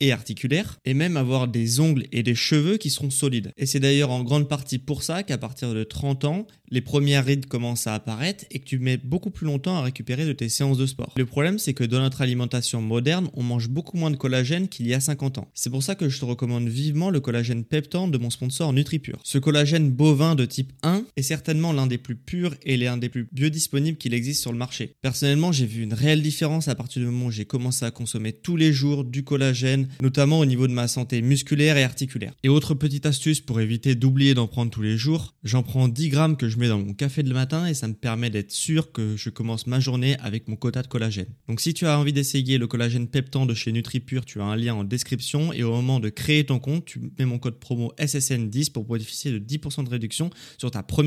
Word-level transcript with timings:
et 0.00 0.12
articulaire, 0.12 0.78
et 0.84 0.94
même 0.94 1.16
avoir 1.16 1.48
des 1.48 1.80
ongles 1.80 2.04
et 2.12 2.22
des 2.22 2.34
cheveux 2.34 2.76
qui 2.76 2.90
seront 2.90 3.10
solides. 3.10 3.52
Et 3.56 3.66
c'est 3.66 3.80
d'ailleurs 3.80 4.10
en 4.10 4.22
grande 4.22 4.48
partie 4.48 4.78
pour 4.78 5.02
ça 5.02 5.22
qu'à 5.22 5.38
partir 5.38 5.74
de 5.74 5.84
30 5.84 6.24
ans, 6.24 6.46
les 6.70 6.80
premières 6.80 7.24
rides 7.24 7.46
commencent 7.46 7.86
à 7.86 7.94
apparaître 7.94 8.44
et 8.50 8.58
que 8.58 8.64
tu 8.64 8.78
mets 8.78 8.96
beaucoup 8.96 9.30
plus 9.30 9.46
longtemps 9.46 9.76
à 9.76 9.82
récupérer 9.82 10.26
de 10.26 10.32
tes 10.32 10.48
séances 10.48 10.78
de 10.78 10.86
sport. 10.86 11.12
Le 11.16 11.26
problème, 11.26 11.58
c'est 11.58 11.74
que 11.74 11.84
dans 11.84 12.00
notre 12.00 12.22
alimentation 12.22 12.80
moderne, 12.80 13.28
on 13.34 13.42
mange 13.42 13.68
beaucoup 13.68 13.96
moins 13.96 14.10
de 14.10 14.16
collagène 14.16 14.68
qu'il 14.68 14.86
y 14.86 14.94
a 14.94 15.00
50 15.00 15.38
ans. 15.38 15.48
C'est 15.54 15.70
pour 15.70 15.82
ça 15.82 15.94
que 15.94 16.08
je 16.08 16.18
te 16.18 16.24
recommande 16.24 16.68
vivement 16.68 17.10
le 17.10 17.20
collagène 17.20 17.64
Peptan 17.64 18.08
de 18.08 18.18
mon 18.18 18.30
sponsor 18.30 18.72
NutriPure. 18.72 19.20
Ce 19.22 19.38
collagène 19.38 19.90
bovin 19.90 20.34
de 20.34 20.44
type 20.44 20.72
1 20.82 20.93
est 21.16 21.22
certainement 21.22 21.72
l'un 21.72 21.86
des 21.86 21.98
plus 21.98 22.16
purs 22.16 22.54
et 22.62 22.76
l'un 22.76 22.96
des 22.96 23.08
plus 23.08 23.28
biodisponibles 23.32 23.98
qu'il 23.98 24.14
existe 24.14 24.40
sur 24.40 24.52
le 24.52 24.58
marché. 24.58 24.94
Personnellement, 25.00 25.52
j'ai 25.52 25.66
vu 25.66 25.82
une 25.82 25.94
réelle 25.94 26.22
différence 26.22 26.68
à 26.68 26.74
partir 26.74 27.00
du 27.00 27.06
moment 27.06 27.26
où 27.26 27.30
j'ai 27.30 27.44
commencé 27.44 27.84
à 27.84 27.90
consommer 27.90 28.32
tous 28.32 28.56
les 28.56 28.72
jours 28.72 29.04
du 29.04 29.22
collagène, 29.22 29.88
notamment 30.02 30.40
au 30.40 30.46
niveau 30.46 30.66
de 30.66 30.72
ma 30.72 30.88
santé 30.88 31.22
musculaire 31.22 31.76
et 31.76 31.84
articulaire. 31.84 32.34
Et 32.42 32.48
autre 32.48 32.74
petite 32.74 33.06
astuce 33.06 33.40
pour 33.40 33.60
éviter 33.60 33.94
d'oublier 33.94 34.34
d'en 34.34 34.48
prendre 34.48 34.70
tous 34.70 34.82
les 34.82 34.96
jours, 34.96 35.34
j'en 35.44 35.62
prends 35.62 35.88
10 35.88 36.08
grammes 36.08 36.36
que 36.36 36.48
je 36.48 36.58
mets 36.58 36.68
dans 36.68 36.78
mon 36.78 36.94
café 36.94 37.22
de 37.22 37.32
matin 37.32 37.66
et 37.66 37.74
ça 37.74 37.88
me 37.88 37.94
permet 37.94 38.30
d'être 38.30 38.50
sûr 38.50 38.92
que 38.92 39.16
je 39.16 39.30
commence 39.30 39.66
ma 39.66 39.80
journée 39.80 40.16
avec 40.20 40.48
mon 40.48 40.56
quota 40.56 40.82
de 40.82 40.88
collagène. 40.88 41.26
Donc 41.48 41.60
si 41.60 41.74
tu 41.74 41.86
as 41.86 41.98
envie 41.98 42.12
d'essayer 42.12 42.58
le 42.58 42.66
collagène 42.66 43.08
Peptan 43.08 43.46
de 43.46 43.54
chez 43.54 43.72
NutriPure, 43.72 44.24
tu 44.24 44.40
as 44.40 44.44
un 44.44 44.56
lien 44.56 44.74
en 44.74 44.84
description 44.84 45.52
et 45.52 45.62
au 45.62 45.72
moment 45.72 46.00
de 46.00 46.08
créer 46.08 46.44
ton 46.44 46.58
compte, 46.58 46.84
tu 46.84 47.00
mets 47.18 47.24
mon 47.24 47.38
code 47.38 47.58
promo 47.60 47.92
SSN10 47.98 48.72
pour 48.72 48.84
bénéficier 48.84 49.30
de 49.30 49.38
10% 49.38 49.84
de 49.84 49.90
réduction 49.90 50.30
sur 50.58 50.70
ta 50.70 50.82
première 50.82 51.03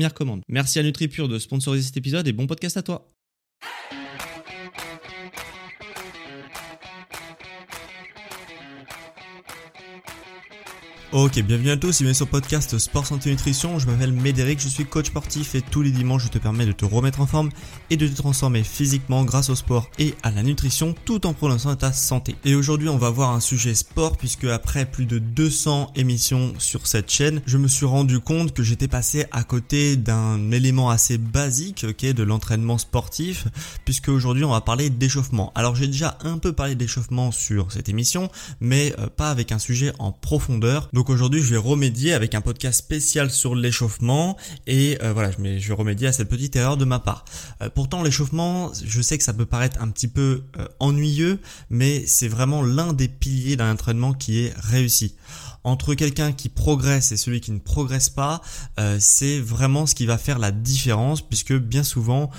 Merci 0.48 0.78
à 0.78 0.82
NutriPure 0.82 1.28
de 1.28 1.38
sponsoriser 1.38 1.86
cet 1.86 1.96
épisode 1.96 2.26
et 2.28 2.32
bon 2.32 2.46
podcast 2.46 2.76
à 2.76 2.82
toi. 2.82 3.17
Ok, 11.10 11.40
bienvenue 11.40 11.70
à 11.70 11.78
tous, 11.78 12.00
bienvenue 12.00 12.14
sur 12.14 12.26
le 12.26 12.30
podcast 12.32 12.76
Sport 12.76 13.06
Santé 13.06 13.30
Nutrition. 13.30 13.78
Je 13.78 13.86
m'appelle 13.86 14.12
Médéric, 14.12 14.60
je 14.60 14.68
suis 14.68 14.84
coach 14.84 15.06
sportif 15.06 15.54
et 15.54 15.62
tous 15.62 15.80
les 15.80 15.90
dimanches 15.90 16.24
je 16.24 16.28
te 16.28 16.36
permets 16.36 16.66
de 16.66 16.72
te 16.72 16.84
remettre 16.84 17.22
en 17.22 17.26
forme 17.26 17.48
et 17.88 17.96
de 17.96 18.06
te 18.06 18.14
transformer 18.14 18.62
physiquement 18.62 19.24
grâce 19.24 19.48
au 19.48 19.54
sport 19.54 19.88
et 19.98 20.14
à 20.22 20.30
la 20.30 20.42
nutrition 20.42 20.94
tout 21.06 21.26
en 21.26 21.32
prononçant 21.32 21.74
ta 21.76 21.92
santé. 21.94 22.36
Et 22.44 22.54
aujourd'hui 22.54 22.90
on 22.90 22.98
va 22.98 23.08
voir 23.08 23.30
un 23.30 23.40
sujet 23.40 23.74
sport 23.74 24.18
puisque 24.18 24.44
après 24.44 24.84
plus 24.84 25.06
de 25.06 25.18
200 25.18 25.92
émissions 25.96 26.52
sur 26.58 26.86
cette 26.86 27.10
chaîne, 27.10 27.40
je 27.46 27.56
me 27.56 27.68
suis 27.68 27.86
rendu 27.86 28.20
compte 28.20 28.52
que 28.52 28.62
j'étais 28.62 28.86
passé 28.86 29.24
à 29.32 29.44
côté 29.44 29.96
d'un 29.96 30.50
élément 30.50 30.90
assez 30.90 31.16
basique 31.16 31.86
ok, 31.88 32.04
de 32.04 32.22
l'entraînement 32.22 32.76
sportif 32.76 33.46
puisque 33.86 34.10
aujourd'hui 34.10 34.44
on 34.44 34.50
va 34.50 34.60
parler 34.60 34.90
d'échauffement. 34.90 35.52
Alors 35.54 35.74
j'ai 35.74 35.86
déjà 35.86 36.18
un 36.22 36.36
peu 36.36 36.52
parlé 36.52 36.74
d'échauffement 36.74 37.32
sur 37.32 37.72
cette 37.72 37.88
émission 37.88 38.30
mais 38.60 38.94
euh, 38.98 39.06
pas 39.06 39.30
avec 39.30 39.52
un 39.52 39.58
sujet 39.58 39.94
en 39.98 40.12
profondeur. 40.12 40.90
Donc 40.98 41.10
aujourd'hui, 41.10 41.40
je 41.42 41.50
vais 41.50 41.58
remédier 41.58 42.12
avec 42.12 42.34
un 42.34 42.40
podcast 42.40 42.76
spécial 42.76 43.30
sur 43.30 43.54
l'échauffement 43.54 44.36
et 44.66 44.98
euh, 45.00 45.12
voilà, 45.12 45.30
je 45.30 45.68
vais 45.68 45.74
remédier 45.74 46.08
à 46.08 46.12
cette 46.12 46.28
petite 46.28 46.56
erreur 46.56 46.76
de 46.76 46.84
ma 46.84 46.98
part. 46.98 47.24
Euh, 47.62 47.70
pourtant, 47.72 48.02
l'échauffement, 48.02 48.72
je 48.84 49.00
sais 49.00 49.16
que 49.16 49.22
ça 49.22 49.32
peut 49.32 49.46
paraître 49.46 49.80
un 49.80 49.90
petit 49.90 50.08
peu 50.08 50.42
euh, 50.58 50.66
ennuyeux, 50.80 51.38
mais 51.70 52.04
c'est 52.08 52.26
vraiment 52.26 52.64
l'un 52.64 52.94
des 52.94 53.06
piliers 53.06 53.54
d'un 53.54 53.70
entraînement 53.74 54.12
qui 54.12 54.40
est 54.40 54.54
réussi 54.56 55.14
entre 55.62 55.94
quelqu'un 55.94 56.32
qui 56.32 56.48
progresse 56.48 57.12
et 57.12 57.16
celui 57.16 57.40
qui 57.40 57.52
ne 57.52 57.58
progresse 57.58 58.08
pas, 58.08 58.40
c'est 59.00 59.38
vraiment 59.38 59.86
ce 59.86 59.94
qui 59.94 60.06
va 60.06 60.16
faire 60.16 60.38
la 60.38 60.50
différence 60.50 61.20
puisque 61.20 61.52
bien 61.52 61.82
souvent 61.82 62.30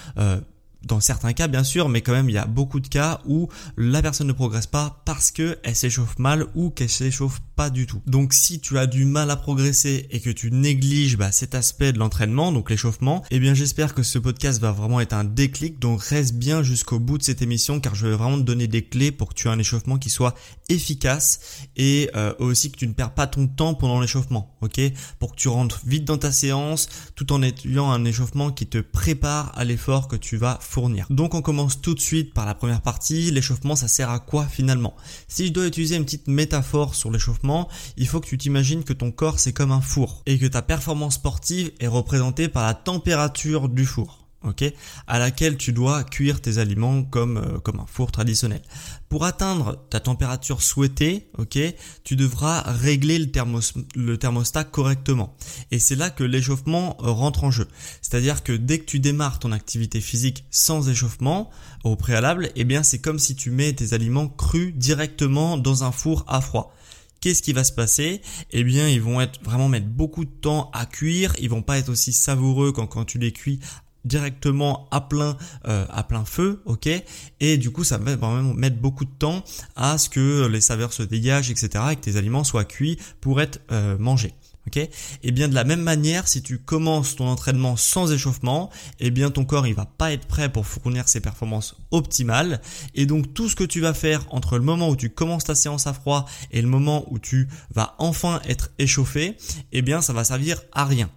dans 0.83 0.99
certains 0.99 1.33
cas 1.33 1.47
bien 1.47 1.63
sûr, 1.63 1.89
mais 1.89 2.01
quand 2.01 2.13
même 2.13 2.29
il 2.29 2.33
y 2.33 2.37
a 2.37 2.45
beaucoup 2.45 2.79
de 2.79 2.87
cas 2.87 3.21
où 3.25 3.49
la 3.77 4.01
personne 4.01 4.27
ne 4.27 4.33
progresse 4.33 4.67
pas 4.67 5.01
parce 5.05 5.31
que 5.31 5.57
elle 5.63 5.75
s'échauffe 5.75 6.17
mal 6.19 6.45
ou 6.55 6.69
qu'elle 6.69 6.89
s'échauffe 6.89 7.41
pas 7.55 7.69
du 7.69 7.85
tout. 7.85 8.01
Donc 8.07 8.33
si 8.33 8.59
tu 8.59 8.77
as 8.77 8.87
du 8.87 9.05
mal 9.05 9.29
à 9.31 9.35
progresser 9.35 10.07
et 10.11 10.19
que 10.19 10.29
tu 10.29 10.51
négliges 10.51 11.17
bah, 11.17 11.31
cet 11.31 11.55
aspect 11.55 11.91
de 11.91 11.99
l'entraînement, 11.99 12.51
donc 12.51 12.69
l'échauffement, 12.69 13.23
eh 13.31 13.39
bien 13.39 13.53
j'espère 13.53 13.93
que 13.93 14.03
ce 14.03 14.17
podcast 14.17 14.61
va 14.61 14.71
vraiment 14.71 15.01
être 15.01 15.13
un 15.13 15.25
déclic. 15.25 15.79
Donc 15.79 16.01
reste 16.01 16.35
bien 16.35 16.63
jusqu'au 16.63 16.99
bout 16.99 17.17
de 17.17 17.23
cette 17.23 17.41
émission 17.41 17.79
car 17.79 17.95
je 17.95 18.07
vais 18.07 18.15
vraiment 18.15 18.37
te 18.37 18.43
donner 18.43 18.67
des 18.67 18.83
clés 18.83 19.11
pour 19.11 19.29
que 19.29 19.33
tu 19.33 19.47
aies 19.47 19.51
un 19.51 19.59
échauffement 19.59 19.97
qui 19.97 20.09
soit 20.09 20.35
efficace 20.69 21.39
et 21.75 22.09
euh, 22.15 22.33
aussi 22.39 22.71
que 22.71 22.77
tu 22.77 22.87
ne 22.87 22.93
perds 22.93 23.13
pas 23.13 23.27
ton 23.27 23.47
temps 23.47 23.73
pendant 23.73 23.99
l'échauffement, 23.99 24.55
ok? 24.61 24.79
Pour 25.19 25.31
que 25.31 25.35
tu 25.35 25.49
rentres 25.49 25.81
vite 25.85 26.05
dans 26.05 26.17
ta 26.17 26.31
séance 26.31 26.87
tout 27.15 27.33
en 27.33 27.41
ayant 27.43 27.91
un 27.91 28.05
échauffement 28.05 28.51
qui 28.51 28.67
te 28.67 28.77
prépare 28.77 29.51
à 29.57 29.65
l'effort 29.65 30.07
que 30.07 30.15
tu 30.15 30.37
vas 30.37 30.57
fournir. 30.69 31.07
Donc 31.09 31.33
on 31.33 31.41
commence 31.41 31.81
tout 31.81 31.95
de 31.95 31.99
suite 31.99 32.33
par 32.33 32.45
la 32.45 32.55
première 32.55 32.81
partie. 32.81 33.31
L'échauffement, 33.31 33.75
ça 33.75 33.87
sert 33.87 34.09
à 34.09 34.19
quoi 34.19 34.45
finalement? 34.45 34.95
Si 35.27 35.47
je 35.47 35.51
dois 35.51 35.67
utiliser 35.67 35.95
une 35.95 36.05
petite 36.05 36.27
métaphore 36.27 36.95
sur 36.95 37.11
l'échauffement, 37.11 37.67
il 37.97 38.07
faut 38.07 38.19
que 38.19 38.27
tu 38.27 38.37
t'imagines 38.37 38.83
que 38.83 38.93
ton 38.93 39.11
corps 39.11 39.39
c'est 39.39 39.53
comme 39.53 39.71
un 39.71 39.81
four 39.81 40.21
et 40.25 40.37
que 40.37 40.45
ta 40.45 40.61
performance 40.61 41.15
sportive 41.15 41.71
est 41.79 41.87
représentée 41.87 42.47
par 42.47 42.65
la 42.65 42.73
température 42.73 43.67
du 43.67 43.85
four 43.85 44.28
ok, 44.43 44.63
à 45.07 45.19
laquelle 45.19 45.57
tu 45.57 45.73
dois 45.73 46.03
cuire 46.03 46.41
tes 46.41 46.57
aliments 46.57 47.03
comme 47.03 47.37
euh, 47.37 47.59
comme 47.59 47.79
un 47.79 47.85
four 47.85 48.11
traditionnel. 48.11 48.61
Pour 49.09 49.25
atteindre 49.25 49.85
ta 49.89 49.99
température 49.99 50.61
souhaitée, 50.61 51.29
ok, 51.37 51.57
tu 52.03 52.15
devras 52.15 52.61
régler 52.61 53.19
le, 53.19 53.31
thermos, 53.31 53.73
le 53.95 54.17
thermostat 54.17 54.63
correctement. 54.63 55.35
Et 55.71 55.79
c'est 55.79 55.95
là 55.95 56.09
que 56.09 56.23
l'échauffement 56.23 56.97
euh, 57.01 57.11
rentre 57.11 57.43
en 57.43 57.51
jeu. 57.51 57.67
C'est-à-dire 58.01 58.43
que 58.43 58.53
dès 58.53 58.79
que 58.79 58.85
tu 58.85 58.99
démarres 58.99 59.39
ton 59.39 59.51
activité 59.51 59.99
physique 59.99 60.45
sans 60.51 60.89
échauffement 60.89 61.49
au 61.83 61.95
préalable, 61.95 62.51
eh 62.55 62.63
bien 62.63 62.83
c'est 62.83 62.99
comme 62.99 63.19
si 63.19 63.35
tu 63.35 63.51
mets 63.51 63.73
tes 63.73 63.93
aliments 63.93 64.27
crus 64.27 64.73
directement 64.75 65.57
dans 65.57 65.83
un 65.83 65.91
four 65.91 66.23
à 66.27 66.41
froid 66.41 66.73
qu'est-ce 67.21 67.41
qui 67.41 67.53
va 67.53 67.63
se 67.63 67.71
passer? 67.71 68.21
Eh 68.51 68.63
bien, 68.63 68.87
ils 68.87 69.01
vont 69.01 69.19
être 69.21 69.43
vraiment 69.43 69.67
mettre 69.67 69.87
beaucoup 69.87 70.25
de 70.25 70.29
temps 70.29 70.69
à 70.73 70.85
cuire. 70.85 71.35
Ils 71.39 71.49
vont 71.49 71.61
pas 71.61 71.77
être 71.77 71.89
aussi 71.89 72.13
savoureux 72.13 72.71
quand, 72.71 72.87
quand 72.87 73.05
tu 73.05 73.17
les 73.17 73.31
cuis 73.31 73.59
directement 74.05 74.87
à 74.91 75.01
plein 75.01 75.37
euh, 75.67 75.85
à 75.89 76.03
plein 76.03 76.25
feu 76.25 76.61
ok? 76.65 76.89
Et 77.39 77.57
du 77.57 77.71
coup 77.71 77.83
ça 77.83 77.97
va 77.97 78.15
vraiment 78.15 78.53
mettre 78.53 78.77
beaucoup 78.77 79.05
de 79.05 79.11
temps 79.17 79.43
à 79.75 79.97
ce 79.97 80.09
que 80.09 80.47
les 80.47 80.61
saveurs 80.61 80.93
se 80.93 81.03
dégagent 81.03 81.51
etc 81.51 81.85
et 81.91 81.95
que 81.95 82.01
tes 82.01 82.17
aliments 82.17 82.43
soient 82.43 82.65
cuits 82.65 82.97
pour 83.21 83.41
être 83.41 83.61
euh, 83.71 83.97
mangés 83.97 84.33
ok? 84.69 84.89
Et 85.23 85.31
bien 85.31 85.47
de 85.47 85.55
la 85.55 85.63
même 85.63 85.81
manière 85.81 86.27
si 86.27 86.41
tu 86.41 86.59
commences 86.59 87.15
ton 87.15 87.27
entraînement 87.27 87.75
sans 87.75 88.11
échauffement 88.11 88.69
et 88.99 89.11
bien 89.11 89.31
ton 89.31 89.45
corps 89.45 89.67
il 89.67 89.73
va 89.73 89.85
pas 89.85 90.11
être 90.11 90.27
prêt 90.27 90.49
pour 90.49 90.65
fournir 90.65 91.07
ses 91.07 91.19
performances 91.19 91.75
optimales. 91.91 92.61
Et 92.95 93.05
donc 93.05 93.33
tout 93.33 93.49
ce 93.49 93.55
que 93.55 93.63
tu 93.63 93.81
vas 93.81 93.93
faire 93.93 94.25
entre 94.29 94.57
le 94.57 94.63
moment 94.63 94.89
où 94.89 94.95
tu 94.95 95.09
commences 95.09 95.45
ta 95.45 95.55
séance 95.55 95.87
à 95.87 95.93
froid 95.93 96.25
et 96.51 96.61
le 96.61 96.67
moment 96.67 97.05
où 97.11 97.19
tu 97.19 97.47
vas 97.73 97.95
enfin 97.97 98.41
être 98.47 98.71
échauffé 98.79 99.37
et 99.71 99.81
bien 99.81 100.01
ça 100.01 100.13
va 100.13 100.23
servir 100.23 100.61
à 100.71 100.85
rien 100.85 101.09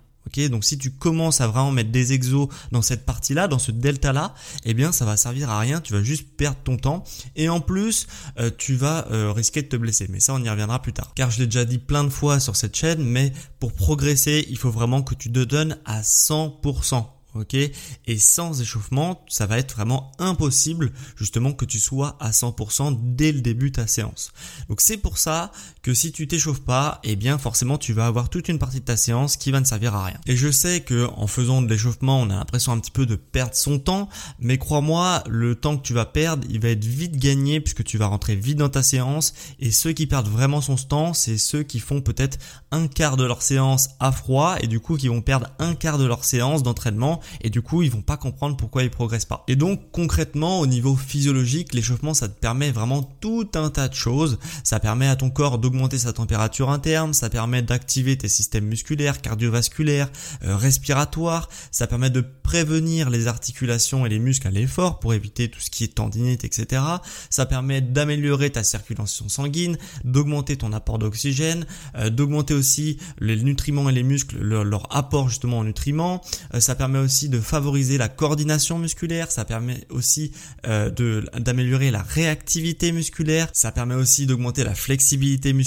Donc 0.48 0.64
si 0.64 0.78
tu 0.78 0.90
commences 0.90 1.40
à 1.40 1.46
vraiment 1.46 1.70
mettre 1.70 1.90
des 1.90 2.12
exos 2.12 2.48
dans 2.70 2.82
cette 2.82 3.04
partie-là, 3.04 3.48
dans 3.48 3.58
ce 3.58 3.70
delta-là, 3.70 4.34
eh 4.64 4.74
bien 4.74 4.92
ça 4.92 5.04
va 5.04 5.16
servir 5.16 5.50
à 5.50 5.60
rien, 5.60 5.80
tu 5.80 5.92
vas 5.92 6.02
juste 6.02 6.26
perdre 6.36 6.58
ton 6.64 6.76
temps 6.76 7.04
et 7.36 7.48
en 7.48 7.60
plus 7.60 8.06
euh, 8.38 8.50
tu 8.56 8.74
vas 8.74 9.06
euh, 9.10 9.32
risquer 9.32 9.62
de 9.62 9.68
te 9.68 9.76
blesser. 9.76 10.06
Mais 10.08 10.20
ça 10.20 10.34
on 10.34 10.42
y 10.42 10.48
reviendra 10.48 10.80
plus 10.80 10.92
tard. 10.92 11.12
Car 11.14 11.30
je 11.30 11.40
l'ai 11.40 11.46
déjà 11.46 11.64
dit 11.64 11.78
plein 11.78 12.04
de 12.04 12.08
fois 12.10 12.40
sur 12.40 12.56
cette 12.56 12.76
chaîne, 12.76 13.02
mais 13.02 13.32
pour 13.60 13.72
progresser, 13.72 14.46
il 14.48 14.56
faut 14.56 14.70
vraiment 14.70 15.02
que 15.02 15.14
tu 15.14 15.30
te 15.30 15.40
donnes 15.40 15.78
à 15.84 16.00
100% 16.00 17.04
ok 17.34 17.54
Et 17.54 18.18
sans 18.18 18.60
échauffement, 18.60 19.24
ça 19.28 19.46
va 19.46 19.58
être 19.58 19.74
vraiment 19.74 20.12
impossible 20.18 20.92
justement 21.16 21.52
que 21.52 21.64
tu 21.64 21.78
sois 21.78 22.16
à 22.20 22.30
100% 22.30 23.14
dès 23.14 23.32
le 23.32 23.40
début 23.40 23.70
de 23.70 23.76
ta 23.76 23.86
séance. 23.86 24.32
Donc 24.68 24.80
c'est 24.80 24.96
pour 24.96 25.18
ça 25.18 25.50
que 25.82 25.94
si 25.94 26.12
tu 26.12 26.28
t'échauffes 26.28 26.62
pas, 26.62 27.00
eh 27.02 27.16
bien 27.16 27.38
forcément 27.38 27.76
tu 27.76 27.92
vas 27.92 28.06
avoir 28.06 28.28
toute 28.28 28.48
une 28.48 28.58
partie 28.58 28.78
de 28.78 28.84
ta 28.84 28.96
séance 28.96 29.36
qui 29.36 29.50
va 29.50 29.58
ne 29.58 29.64
servir 29.64 29.94
à 29.94 30.04
rien. 30.04 30.16
Et 30.26 30.36
je 30.36 30.50
sais 30.50 30.80
que 30.80 31.08
en 31.16 31.26
faisant 31.26 31.60
de 31.60 31.68
l'échauffement, 31.68 32.20
on 32.20 32.30
a 32.30 32.36
l'impression 32.36 32.72
un 32.72 32.78
petit 32.78 32.92
peu 32.92 33.04
de 33.04 33.16
perdre 33.16 33.54
son 33.54 33.78
temps, 33.80 34.08
mais 34.38 34.58
crois-moi, 34.58 35.24
le 35.28 35.56
temps 35.56 35.76
que 35.76 35.82
tu 35.82 35.92
vas 35.92 36.04
perdre, 36.04 36.46
il 36.48 36.60
va 36.60 36.68
être 36.68 36.84
vite 36.84 37.16
gagné 37.16 37.60
puisque 37.60 37.82
tu 37.82 37.98
vas 37.98 38.06
rentrer 38.06 38.36
vite 38.36 38.58
dans 38.58 38.68
ta 38.68 38.82
séance 38.82 39.34
et 39.58 39.72
ceux 39.72 39.92
qui 39.92 40.06
perdent 40.06 40.28
vraiment 40.28 40.60
son 40.60 40.76
temps, 40.76 41.14
c'est 41.14 41.38
ceux 41.38 41.64
qui 41.64 41.80
font 41.80 42.00
peut-être 42.00 42.38
un 42.70 42.86
quart 42.86 43.16
de 43.16 43.24
leur 43.24 43.42
séance 43.42 43.90
à 43.98 44.12
froid 44.12 44.56
et 44.60 44.68
du 44.68 44.78
coup 44.78 44.96
qui 44.96 45.08
vont 45.08 45.20
perdre 45.20 45.48
un 45.58 45.74
quart 45.74 45.98
de 45.98 46.04
leur 46.04 46.24
séance 46.24 46.62
d'entraînement 46.62 47.20
et 47.40 47.50
du 47.50 47.60
coup 47.60 47.82
ils 47.82 47.90
vont 47.90 48.02
pas 48.02 48.16
comprendre 48.16 48.56
pourquoi 48.56 48.84
ils 48.84 48.90
progressent 48.90 49.24
pas. 49.24 49.44
Et 49.48 49.56
donc 49.56 49.90
concrètement 49.90 50.60
au 50.60 50.66
niveau 50.66 50.94
physiologique, 50.94 51.74
l'échauffement 51.74 52.14
ça 52.14 52.28
te 52.28 52.38
permet 52.38 52.70
vraiment 52.70 53.02
tout 53.02 53.48
un 53.54 53.68
tas 53.68 53.88
de 53.88 53.94
choses. 53.94 54.38
Ça 54.62 54.78
permet 54.78 55.08
à 55.08 55.16
ton 55.16 55.30
corps 55.30 55.58
d'augmenter 55.72 55.96
sa 55.96 56.12
température 56.12 56.68
interne, 56.68 57.14
ça 57.14 57.30
permet 57.30 57.62
d'activer 57.62 58.18
tes 58.18 58.28
systèmes 58.28 58.66
musculaires, 58.66 59.22
cardiovasculaires, 59.22 60.10
euh, 60.44 60.54
respiratoires, 60.54 61.48
ça 61.70 61.86
permet 61.86 62.10
de 62.10 62.20
prévenir 62.20 63.08
les 63.08 63.26
articulations 63.26 64.04
et 64.04 64.10
les 64.10 64.18
muscles 64.18 64.48
à 64.48 64.50
l'effort 64.50 65.00
pour 65.00 65.14
éviter 65.14 65.48
tout 65.48 65.60
ce 65.60 65.70
qui 65.70 65.84
est 65.84 65.94
tendinite, 65.94 66.44
etc. 66.44 66.82
Ça 67.30 67.46
permet 67.46 67.80
d'améliorer 67.80 68.50
ta 68.50 68.64
circulation 68.64 69.30
sanguine, 69.30 69.78
d'augmenter 70.04 70.56
ton 70.56 70.74
apport 70.74 70.98
d'oxygène, 70.98 71.64
euh, 71.96 72.10
d'augmenter 72.10 72.52
aussi 72.52 72.98
les 73.18 73.36
nutriments 73.36 73.88
et 73.88 73.92
les 73.92 74.02
muscles, 74.02 74.38
leur, 74.38 74.94
apport 74.94 75.30
justement 75.30 75.60
en 75.60 75.64
nutriments. 75.64 76.20
Euh, 76.52 76.60
ça 76.60 76.74
permet 76.74 76.98
aussi 76.98 77.30
de 77.30 77.40
favoriser 77.40 77.96
la 77.96 78.10
coordination 78.10 78.78
musculaire, 78.78 79.30
ça 79.30 79.46
permet 79.46 79.86
aussi 79.88 80.32
d'améliorer 80.64 81.90
la 81.90 82.02
réactivité 82.02 82.92
musculaire, 82.92 83.48
ça 83.52 83.72
permet 83.72 83.94
aussi 83.94 84.26
d'augmenter 84.26 84.64
la 84.64 84.74
flexibilité 84.74 85.52
musculaire, 85.52 85.61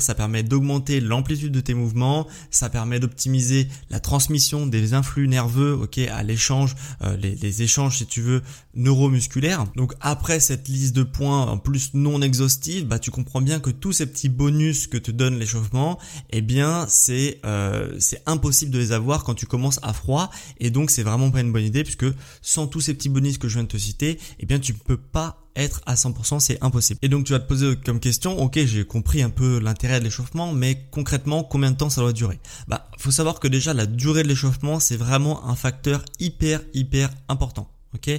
ça 0.00 0.14
permet 0.14 0.42
d'augmenter 0.42 1.00
l'amplitude 1.00 1.52
de 1.52 1.60
tes 1.60 1.74
mouvements, 1.74 2.26
ça 2.50 2.68
permet 2.68 3.00
d'optimiser 3.00 3.68
la 3.90 4.00
transmission 4.00 4.66
des 4.66 4.94
influx 4.94 5.28
nerveux, 5.28 5.72
ok, 5.74 5.98
à 5.98 6.22
l'échange, 6.22 6.74
les, 7.20 7.34
les 7.34 7.62
échanges 7.62 7.98
si 7.98 8.06
tu 8.06 8.20
veux 8.20 8.42
neuromusculaires. 8.74 9.66
Donc 9.76 9.94
après 10.00 10.40
cette 10.40 10.68
liste 10.68 10.94
de 10.94 11.02
points 11.02 11.46
en 11.46 11.58
plus 11.58 11.94
non 11.94 12.22
exhaustive, 12.22 12.86
bah 12.86 12.98
tu 12.98 13.10
comprends 13.10 13.40
bien 13.40 13.60
que 13.60 13.70
tous 13.70 13.92
ces 13.92 14.06
petits 14.06 14.28
bonus 14.28 14.86
que 14.86 14.98
te 14.98 15.10
donne 15.10 15.38
l'échauffement, 15.38 15.98
eh 16.30 16.40
bien 16.40 16.86
c'est 16.88 17.40
euh, 17.44 17.94
c'est 17.98 18.22
impossible 18.26 18.70
de 18.70 18.78
les 18.78 18.92
avoir 18.92 19.24
quand 19.24 19.34
tu 19.34 19.46
commences 19.46 19.80
à 19.82 19.92
froid 19.92 20.30
et 20.58 20.70
donc 20.70 20.90
c'est 20.90 21.02
vraiment 21.02 21.30
pas 21.30 21.40
une 21.40 21.52
bonne 21.52 21.64
idée 21.64 21.82
puisque 21.82 22.06
sans 22.40 22.66
tous 22.66 22.80
ces 22.80 22.94
petits 22.94 23.08
bonus 23.08 23.38
que 23.38 23.48
je 23.48 23.54
viens 23.54 23.64
de 23.64 23.68
te 23.68 23.76
citer, 23.76 24.18
eh 24.40 24.46
bien 24.46 24.58
tu 24.58 24.74
peux 24.74 24.96
pas 24.96 25.41
être 25.56 25.80
à 25.86 25.94
100%, 25.94 26.40
c'est 26.40 26.62
impossible. 26.62 26.98
Et 27.02 27.08
donc 27.08 27.24
tu 27.24 27.32
vas 27.32 27.40
te 27.40 27.48
poser 27.48 27.76
comme 27.76 28.00
question, 28.00 28.38
ok 28.42 28.58
j'ai 28.64 28.84
compris 28.84 29.22
un 29.22 29.30
peu 29.30 29.58
l'intérêt 29.58 29.98
de 30.00 30.04
l'échauffement, 30.04 30.52
mais 30.52 30.86
concrètement 30.90 31.44
combien 31.44 31.70
de 31.70 31.76
temps 31.76 31.90
ça 31.90 32.00
doit 32.00 32.12
durer? 32.12 32.40
Bah 32.68 32.88
faut 32.98 33.10
savoir 33.10 33.40
que 33.40 33.48
déjà 33.48 33.74
la 33.74 33.86
durée 33.86 34.22
de 34.22 34.28
l'échauffement 34.28 34.80
c'est 34.80 34.96
vraiment 34.96 35.48
un 35.48 35.54
facteur 35.54 36.04
hyper 36.20 36.60
hyper 36.74 37.10
important, 37.28 37.70
ok? 37.94 38.10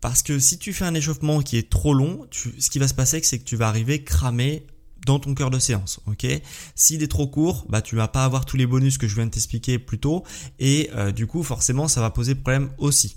Parce 0.00 0.22
que 0.22 0.38
si 0.38 0.58
tu 0.58 0.72
fais 0.72 0.84
un 0.84 0.94
échauffement 0.94 1.40
qui 1.40 1.56
est 1.56 1.70
trop 1.70 1.94
long, 1.94 2.26
ce 2.30 2.70
qui 2.70 2.78
va 2.78 2.86
se 2.86 2.94
passer, 2.94 3.20
c'est 3.22 3.38
que 3.38 3.44
tu 3.44 3.56
vas 3.56 3.68
arriver 3.68 4.04
cramé 4.04 4.66
dans 5.06 5.18
ton 5.18 5.34
cœur 5.34 5.50
de 5.50 5.58
séance, 5.58 6.00
ok? 6.06 6.26
S'il 6.74 7.02
est 7.02 7.08
trop 7.08 7.26
court, 7.26 7.64
bah 7.68 7.80
tu 7.80 7.96
vas 7.96 8.08
pas 8.08 8.24
avoir 8.24 8.44
tous 8.44 8.56
les 8.56 8.66
bonus 8.66 8.98
que 8.98 9.06
je 9.06 9.14
viens 9.14 9.26
de 9.26 9.30
t'expliquer 9.30 9.78
plus 9.78 9.98
tôt, 9.98 10.24
et 10.58 10.90
euh, 10.94 11.12
du 11.12 11.26
coup 11.26 11.42
forcément 11.42 11.88
ça 11.88 12.00
va 12.00 12.10
poser 12.10 12.34
problème 12.34 12.70
aussi. 12.78 13.16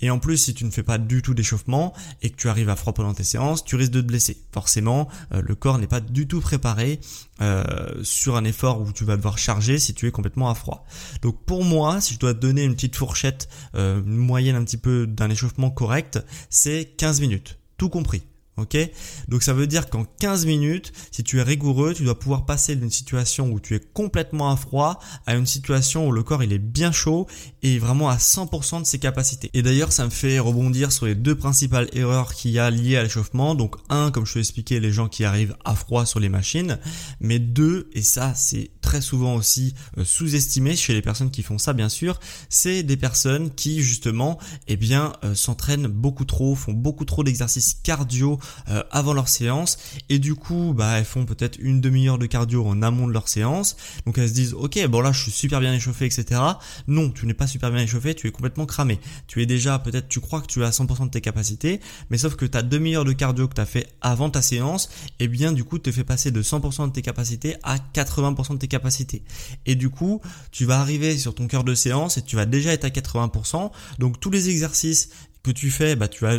Et 0.00 0.10
en 0.10 0.18
plus, 0.18 0.36
si 0.36 0.54
tu 0.54 0.64
ne 0.64 0.70
fais 0.70 0.82
pas 0.82 0.98
du 0.98 1.22
tout 1.22 1.34
d'échauffement 1.34 1.92
et 2.22 2.30
que 2.30 2.36
tu 2.36 2.48
arrives 2.48 2.68
à 2.68 2.76
froid 2.76 2.92
pendant 2.92 3.14
tes 3.14 3.24
séances, 3.24 3.64
tu 3.64 3.76
risques 3.76 3.92
de 3.92 4.00
te 4.00 4.06
blesser. 4.06 4.36
Forcément, 4.52 5.08
euh, 5.32 5.42
le 5.42 5.54
corps 5.54 5.78
n'est 5.78 5.86
pas 5.86 6.00
du 6.00 6.26
tout 6.26 6.40
préparé 6.40 7.00
euh, 7.40 7.64
sur 8.02 8.36
un 8.36 8.44
effort 8.44 8.80
où 8.80 8.92
tu 8.92 9.04
vas 9.04 9.16
devoir 9.16 9.38
charger 9.38 9.78
si 9.78 9.94
tu 9.94 10.06
es 10.06 10.10
complètement 10.10 10.50
à 10.50 10.54
froid. 10.54 10.84
Donc 11.22 11.44
pour 11.44 11.64
moi, 11.64 12.00
si 12.00 12.14
je 12.14 12.18
dois 12.18 12.34
te 12.34 12.40
donner 12.40 12.64
une 12.64 12.74
petite 12.74 12.96
fourchette, 12.96 13.48
euh, 13.74 14.00
une 14.00 14.16
moyenne 14.16 14.56
un 14.56 14.64
petit 14.64 14.78
peu 14.78 15.06
d'un 15.06 15.30
échauffement 15.30 15.70
correct, 15.70 16.22
c'est 16.48 16.94
15 16.96 17.20
minutes, 17.20 17.58
tout 17.76 17.88
compris. 17.88 18.22
Ok 18.60 18.76
Donc 19.28 19.42
ça 19.42 19.54
veut 19.54 19.66
dire 19.66 19.88
qu'en 19.88 20.04
15 20.04 20.46
minutes, 20.46 20.92
si 21.10 21.24
tu 21.24 21.38
es 21.38 21.42
rigoureux, 21.42 21.94
tu 21.94 22.04
dois 22.04 22.18
pouvoir 22.18 22.44
passer 22.46 22.76
d'une 22.76 22.90
situation 22.90 23.50
où 23.50 23.60
tu 23.60 23.74
es 23.74 23.80
complètement 23.80 24.50
à 24.50 24.56
froid 24.56 25.00
à 25.26 25.34
une 25.34 25.46
situation 25.46 26.06
où 26.06 26.12
le 26.12 26.22
corps 26.22 26.42
il 26.42 26.52
est 26.52 26.58
bien 26.58 26.92
chaud 26.92 27.26
et 27.62 27.78
vraiment 27.78 28.08
à 28.08 28.16
100% 28.16 28.80
de 28.80 28.86
ses 28.86 28.98
capacités. 28.98 29.50
Et 29.54 29.62
d'ailleurs, 29.62 29.92
ça 29.92 30.04
me 30.04 30.10
fait 30.10 30.38
rebondir 30.38 30.92
sur 30.92 31.06
les 31.06 31.14
deux 31.14 31.34
principales 31.34 31.88
erreurs 31.92 32.34
qu'il 32.34 32.50
y 32.50 32.58
a 32.58 32.70
liées 32.70 32.96
à 32.96 33.02
l'échauffement. 33.02 33.54
Donc 33.54 33.76
un, 33.88 34.10
comme 34.10 34.26
je 34.26 34.34
te 34.34 34.38
l'ai 34.38 34.42
expliqué, 34.42 34.80
les 34.80 34.92
gens 34.92 35.08
qui 35.08 35.24
arrivent 35.24 35.56
à 35.64 35.74
froid 35.74 36.06
sur 36.06 36.20
les 36.20 36.28
machines. 36.28 36.78
Mais 37.20 37.38
deux, 37.38 37.88
et 37.92 38.02
ça 38.02 38.34
c'est 38.34 38.70
très 38.80 39.00
souvent 39.00 39.34
aussi 39.34 39.74
euh, 39.98 40.04
sous-estimé 40.04 40.76
chez 40.76 40.92
les 40.92 41.02
personnes 41.02 41.30
qui 41.30 41.42
font 41.42 41.58
ça 41.58 41.72
bien 41.72 41.88
sûr, 41.88 42.18
c'est 42.48 42.82
des 42.82 42.96
personnes 42.96 43.50
qui 43.50 43.82
justement 43.82 44.38
eh 44.68 44.76
bien 44.76 45.12
euh, 45.24 45.34
s'entraînent 45.34 45.86
beaucoup 45.86 46.24
trop, 46.24 46.54
font 46.54 46.72
beaucoup 46.72 47.04
trop 47.04 47.24
d'exercices 47.24 47.74
cardio 47.82 48.38
euh, 48.68 48.82
avant 48.90 49.12
leur 49.12 49.28
séance. 49.28 49.78
Et 50.08 50.18
du 50.18 50.34
coup 50.34 50.74
bah 50.76 50.98
elles 50.98 51.04
font 51.04 51.24
peut-être 51.24 51.58
une 51.60 51.80
demi-heure 51.80 52.18
de 52.18 52.26
cardio 52.26 52.66
en 52.66 52.82
amont 52.82 53.06
de 53.06 53.12
leur 53.12 53.28
séance. 53.28 53.76
Donc 54.06 54.18
elles 54.18 54.28
se 54.28 54.34
disent 54.34 54.54
ok 54.54 54.86
bon 54.88 55.00
là 55.00 55.12
je 55.12 55.22
suis 55.22 55.32
super 55.32 55.60
bien 55.60 55.72
échauffé 55.72 56.06
etc 56.06 56.40
non 56.86 57.10
tu 57.10 57.26
n'es 57.26 57.34
pas 57.34 57.46
super 57.46 57.70
bien 57.70 57.82
échauffé 57.82 58.14
tu 58.14 58.26
es 58.26 58.30
complètement 58.30 58.66
cramé. 58.66 59.00
Tu 59.26 59.42
es 59.42 59.46
déjà 59.46 59.78
peut-être 59.78 60.08
tu 60.08 60.20
crois 60.20 60.40
que 60.40 60.46
tu 60.46 60.62
es 60.62 60.64
à 60.64 60.70
100% 60.70 61.06
de 61.06 61.10
tes 61.10 61.20
capacités 61.20 61.80
mais 62.10 62.18
sauf 62.18 62.36
que 62.36 62.46
ta 62.46 62.62
demi-heure 62.62 63.04
de 63.04 63.12
cardio 63.12 63.48
que 63.48 63.54
tu 63.54 63.60
as 63.60 63.66
fait 63.66 63.86
avant 64.00 64.30
ta 64.30 64.42
séance 64.42 64.88
et 65.18 65.24
eh 65.24 65.28
bien 65.28 65.52
du 65.52 65.64
coup 65.64 65.78
te 65.78 65.92
fait 65.92 66.04
passer 66.04 66.30
de 66.30 66.42
100% 66.42 66.88
de 66.88 66.92
tes 66.92 67.02
capacités 67.02 67.56
à 67.62 67.76
80% 67.94 68.54
de 68.54 68.58
tes 68.58 68.68
capacités. 68.68 69.22
Et 69.66 69.74
du 69.74 69.90
coup 69.90 70.20
tu 70.50 70.64
vas 70.64 70.80
arriver 70.80 71.16
sur 71.18 71.34
ton 71.34 71.46
cœur 71.46 71.64
de 71.64 71.74
séance 71.74 72.18
et 72.18 72.22
tu 72.22 72.36
vas 72.36 72.46
déjà 72.46 72.72
être 72.72 72.84
à 72.84 72.88
80% 72.88 73.70
donc 73.98 74.20
tous 74.20 74.30
les 74.30 74.48
exercices 74.50 75.10
que 75.42 75.50
tu 75.50 75.70
fais, 75.70 75.96
bah, 75.96 76.08
tu 76.08 76.24
vas 76.24 76.38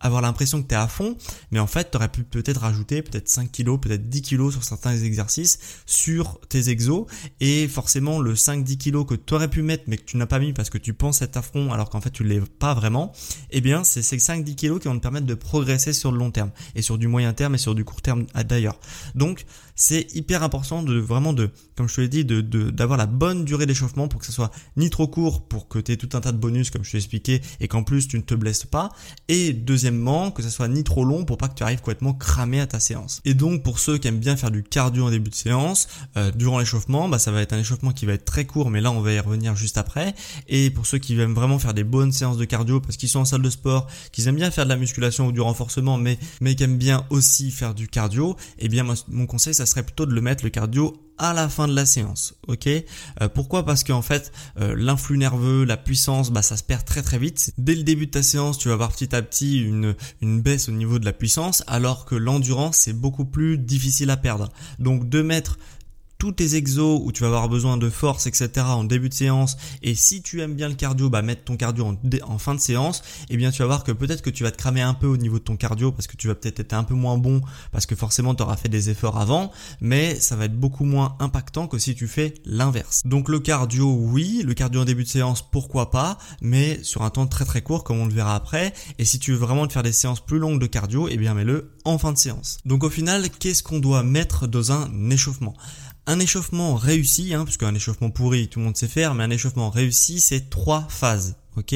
avoir 0.00 0.22
l'impression 0.22 0.62
que 0.62 0.68
tu 0.68 0.74
es 0.74 0.78
à 0.78 0.86
fond, 0.88 1.16
mais 1.50 1.58
en 1.58 1.66
fait, 1.66 1.90
tu 1.90 1.96
aurais 1.96 2.08
pu 2.08 2.22
peut-être 2.22 2.60
rajouter 2.60 3.02
peut-être 3.02 3.28
5 3.28 3.50
kilos, 3.50 3.80
peut-être 3.80 4.08
10 4.08 4.22
kilos 4.22 4.52
sur 4.52 4.64
certains 4.64 4.96
exercices 4.96 5.58
sur 5.86 6.40
tes 6.48 6.68
exos, 6.68 7.06
et 7.40 7.66
forcément, 7.68 8.20
le 8.20 8.34
5-10 8.34 8.76
kilos 8.76 9.06
que 9.06 9.14
tu 9.14 9.34
aurais 9.34 9.48
pu 9.48 9.62
mettre, 9.62 9.84
mais 9.86 9.96
que 9.96 10.04
tu 10.04 10.16
n'as 10.16 10.26
pas 10.26 10.38
mis 10.38 10.52
parce 10.52 10.70
que 10.70 10.78
tu 10.78 10.94
penses 10.94 11.22
être 11.22 11.36
à 11.36 11.42
fond, 11.42 11.72
alors 11.72 11.90
qu'en 11.90 12.00
fait, 12.00 12.10
tu 12.10 12.22
ne 12.22 12.28
l'es 12.28 12.40
pas 12.40 12.74
vraiment, 12.74 13.12
eh 13.50 13.60
bien, 13.60 13.84
c'est 13.84 14.02
ces 14.02 14.18
5-10 14.18 14.54
kilos 14.54 14.80
qui 14.80 14.88
vont 14.88 14.96
te 14.96 15.02
permettre 15.02 15.26
de 15.26 15.34
progresser 15.34 15.92
sur 15.92 16.12
le 16.12 16.18
long 16.18 16.30
terme, 16.30 16.50
et 16.74 16.82
sur 16.82 16.98
du 16.98 17.08
moyen 17.08 17.32
terme, 17.32 17.54
et 17.54 17.58
sur 17.58 17.74
du 17.74 17.84
court 17.84 18.02
terme 18.02 18.26
d'ailleurs. 18.46 18.78
Donc, 19.14 19.44
c'est 19.78 20.12
hyper 20.14 20.42
important 20.42 20.82
de 20.82 20.98
vraiment 20.98 21.32
de, 21.32 21.50
comme 21.76 21.88
je 21.88 21.94
te 21.94 22.00
l'ai 22.00 22.08
dit, 22.08 22.24
de, 22.24 22.40
d'avoir 22.40 22.98
la 22.98 23.06
bonne 23.06 23.44
durée 23.44 23.64
d'échauffement 23.64 24.08
pour 24.08 24.20
que 24.20 24.26
ce 24.26 24.32
soit 24.32 24.50
ni 24.76 24.90
trop 24.90 25.06
court 25.06 25.46
pour 25.46 25.68
que 25.68 25.78
tu 25.78 25.92
aies 25.92 25.96
tout 25.96 26.08
un 26.14 26.20
tas 26.20 26.32
de 26.32 26.36
bonus 26.36 26.70
comme 26.70 26.84
je 26.84 26.90
t'ai 26.90 26.96
expliqué 26.98 27.40
et 27.60 27.68
qu'en 27.68 27.84
plus 27.84 28.08
tu 28.08 28.16
ne 28.16 28.22
te 28.22 28.34
blesses 28.34 28.64
pas. 28.64 28.90
Et 29.28 29.52
deuxièmement, 29.52 30.32
que 30.32 30.42
ce 30.42 30.50
soit 30.50 30.66
ni 30.66 30.82
trop 30.82 31.04
long 31.04 31.24
pour 31.24 31.38
pas 31.38 31.46
que 31.48 31.54
tu 31.54 31.62
arrives 31.62 31.78
complètement 31.78 32.12
cramé 32.12 32.60
à 32.60 32.66
ta 32.66 32.80
séance. 32.80 33.20
Et 33.24 33.34
donc 33.34 33.62
pour 33.62 33.78
ceux 33.78 33.98
qui 33.98 34.08
aiment 34.08 34.18
bien 34.18 34.36
faire 34.36 34.50
du 34.50 34.64
cardio 34.64 35.06
en 35.06 35.10
début 35.10 35.30
de 35.30 35.36
séance, 35.36 35.86
euh, 36.16 36.32
durant 36.32 36.58
l'échauffement, 36.58 37.08
bah, 37.08 37.20
ça 37.20 37.30
va 37.30 37.40
être 37.40 37.52
un 37.52 37.58
échauffement 37.58 37.92
qui 37.92 38.04
va 38.04 38.14
être 38.14 38.24
très 38.24 38.46
court, 38.46 38.70
mais 38.70 38.80
là 38.80 38.90
on 38.90 39.00
va 39.00 39.12
y 39.12 39.20
revenir 39.20 39.54
juste 39.54 39.78
après. 39.78 40.12
Et 40.48 40.70
pour 40.70 40.86
ceux 40.86 40.98
qui 40.98 41.18
aiment 41.20 41.34
vraiment 41.34 41.60
faire 41.60 41.72
des 41.74 41.84
bonnes 41.84 42.10
séances 42.10 42.36
de 42.36 42.44
cardio 42.44 42.80
parce 42.80 42.96
qu'ils 42.96 43.08
sont 43.08 43.20
en 43.20 43.24
salle 43.24 43.42
de 43.42 43.50
sport, 43.50 43.86
qu'ils 44.10 44.26
aiment 44.26 44.34
bien 44.34 44.50
faire 44.50 44.64
de 44.64 44.70
la 44.70 44.76
musculation 44.76 45.28
ou 45.28 45.32
du 45.32 45.40
renforcement, 45.40 45.98
mais 45.98 46.18
mais 46.40 46.56
qui 46.56 46.64
aiment 46.64 46.78
bien 46.78 47.06
aussi 47.10 47.52
faire 47.52 47.74
du 47.74 47.86
cardio, 47.86 48.36
eh 48.58 48.68
bien 48.68 48.84
mon 49.06 49.26
conseil 49.26 49.54
ça 49.54 49.67
serait 49.68 49.82
plutôt 49.82 50.06
de 50.06 50.14
le 50.14 50.20
mettre 50.20 50.44
le 50.44 50.50
cardio 50.50 51.00
à 51.18 51.34
la 51.34 51.48
fin 51.48 51.66
de 51.66 51.74
la 51.74 51.84
séance, 51.84 52.34
ok? 52.46 52.68
Euh, 52.68 53.28
Pourquoi? 53.28 53.64
Parce 53.64 53.82
qu'en 53.82 54.02
fait, 54.02 54.30
euh, 54.60 54.74
l'influx 54.76 55.18
nerveux, 55.18 55.64
la 55.64 55.76
puissance, 55.76 56.30
bah 56.30 56.42
ça 56.42 56.56
se 56.56 56.62
perd 56.62 56.84
très 56.84 57.02
très 57.02 57.18
vite. 57.18 57.52
Dès 57.58 57.74
le 57.74 57.82
début 57.82 58.06
de 58.06 58.12
ta 58.12 58.22
séance, 58.22 58.56
tu 58.56 58.68
vas 58.68 58.74
avoir 58.74 58.92
petit 58.92 59.14
à 59.14 59.20
petit 59.20 59.60
une, 59.60 59.96
une 60.22 60.40
baisse 60.40 60.68
au 60.68 60.72
niveau 60.72 61.00
de 61.00 61.04
la 61.04 61.12
puissance, 61.12 61.64
alors 61.66 62.04
que 62.04 62.14
l'endurance 62.14 62.76
c'est 62.76 62.92
beaucoup 62.92 63.24
plus 63.24 63.58
difficile 63.58 64.10
à 64.10 64.16
perdre. 64.16 64.48
Donc 64.78 65.08
de 65.08 65.22
mettre 65.22 65.58
tous 66.18 66.32
tes 66.32 66.56
exos 66.56 67.00
où 67.02 67.12
tu 67.12 67.22
vas 67.22 67.28
avoir 67.28 67.48
besoin 67.48 67.76
de 67.76 67.88
force, 67.88 68.26
etc. 68.26 68.50
en 68.66 68.82
début 68.82 69.08
de 69.08 69.14
séance. 69.14 69.56
Et 69.82 69.94
si 69.94 70.20
tu 70.20 70.40
aimes 70.42 70.54
bien 70.54 70.68
le 70.68 70.74
cardio, 70.74 71.08
bah 71.08 71.22
mettre 71.22 71.44
ton 71.44 71.56
cardio 71.56 71.96
en, 72.24 72.38
fin 72.38 72.56
de 72.56 72.60
séance. 72.60 73.02
Et 73.30 73.34
eh 73.34 73.36
bien 73.36 73.52
tu 73.52 73.62
vas 73.62 73.66
voir 73.66 73.84
que 73.84 73.92
peut-être 73.92 74.22
que 74.22 74.30
tu 74.30 74.42
vas 74.42 74.50
te 74.50 74.56
cramer 74.56 74.82
un 74.82 74.94
peu 74.94 75.06
au 75.06 75.16
niveau 75.16 75.38
de 75.38 75.44
ton 75.44 75.56
cardio 75.56 75.92
parce 75.92 76.08
que 76.08 76.16
tu 76.16 76.26
vas 76.26 76.34
peut-être 76.34 76.58
être 76.58 76.72
un 76.72 76.82
peu 76.82 76.94
moins 76.94 77.18
bon 77.18 77.40
parce 77.70 77.86
que 77.86 77.94
forcément 77.94 78.34
tu 78.34 78.42
auras 78.42 78.56
fait 78.56 78.68
des 78.68 78.90
efforts 78.90 79.18
avant. 79.18 79.52
Mais 79.80 80.18
ça 80.18 80.34
va 80.34 80.46
être 80.46 80.58
beaucoup 80.58 80.84
moins 80.84 81.16
impactant 81.20 81.68
que 81.68 81.78
si 81.78 81.94
tu 81.94 82.08
fais 82.08 82.34
l'inverse. 82.44 83.02
Donc 83.04 83.28
le 83.28 83.38
cardio, 83.38 83.88
oui. 83.88 84.42
Le 84.44 84.54
cardio 84.54 84.82
en 84.82 84.84
début 84.84 85.04
de 85.04 85.08
séance, 85.08 85.42
pourquoi 85.42 85.90
pas. 85.92 86.18
Mais 86.42 86.82
sur 86.82 87.02
un 87.02 87.10
temps 87.10 87.28
très 87.28 87.44
très 87.44 87.62
court 87.62 87.84
comme 87.84 88.00
on 88.00 88.06
le 88.06 88.12
verra 88.12 88.34
après. 88.34 88.74
Et 88.98 89.04
si 89.04 89.20
tu 89.20 89.32
veux 89.32 89.38
vraiment 89.38 89.68
te 89.68 89.72
faire 89.72 89.84
des 89.84 89.92
séances 89.92 90.20
plus 90.20 90.40
longues 90.40 90.60
de 90.60 90.66
cardio, 90.66 91.08
et 91.08 91.12
eh 91.12 91.16
bien 91.16 91.34
mets-le 91.34 91.70
en 91.84 91.96
fin 91.96 92.12
de 92.12 92.18
séance. 92.18 92.58
Donc 92.64 92.82
au 92.82 92.90
final, 92.90 93.30
qu'est-ce 93.30 93.62
qu'on 93.62 93.78
doit 93.78 94.02
mettre 94.02 94.46
dans 94.46 94.72
un 94.72 95.10
échauffement? 95.10 95.54
Un 96.08 96.20
échauffement 96.20 96.74
réussi, 96.74 97.34
hein, 97.34 97.44
parce 97.44 97.58
échauffement 97.76 98.10
pourri, 98.10 98.48
tout 98.48 98.60
le 98.60 98.64
monde 98.64 98.76
sait 98.76 98.88
faire, 98.88 99.14
mais 99.14 99.24
un 99.24 99.30
échauffement 99.30 99.68
réussi, 99.68 100.20
c'est 100.20 100.48
trois 100.48 100.86
phases. 100.88 101.36
Ok? 101.56 101.74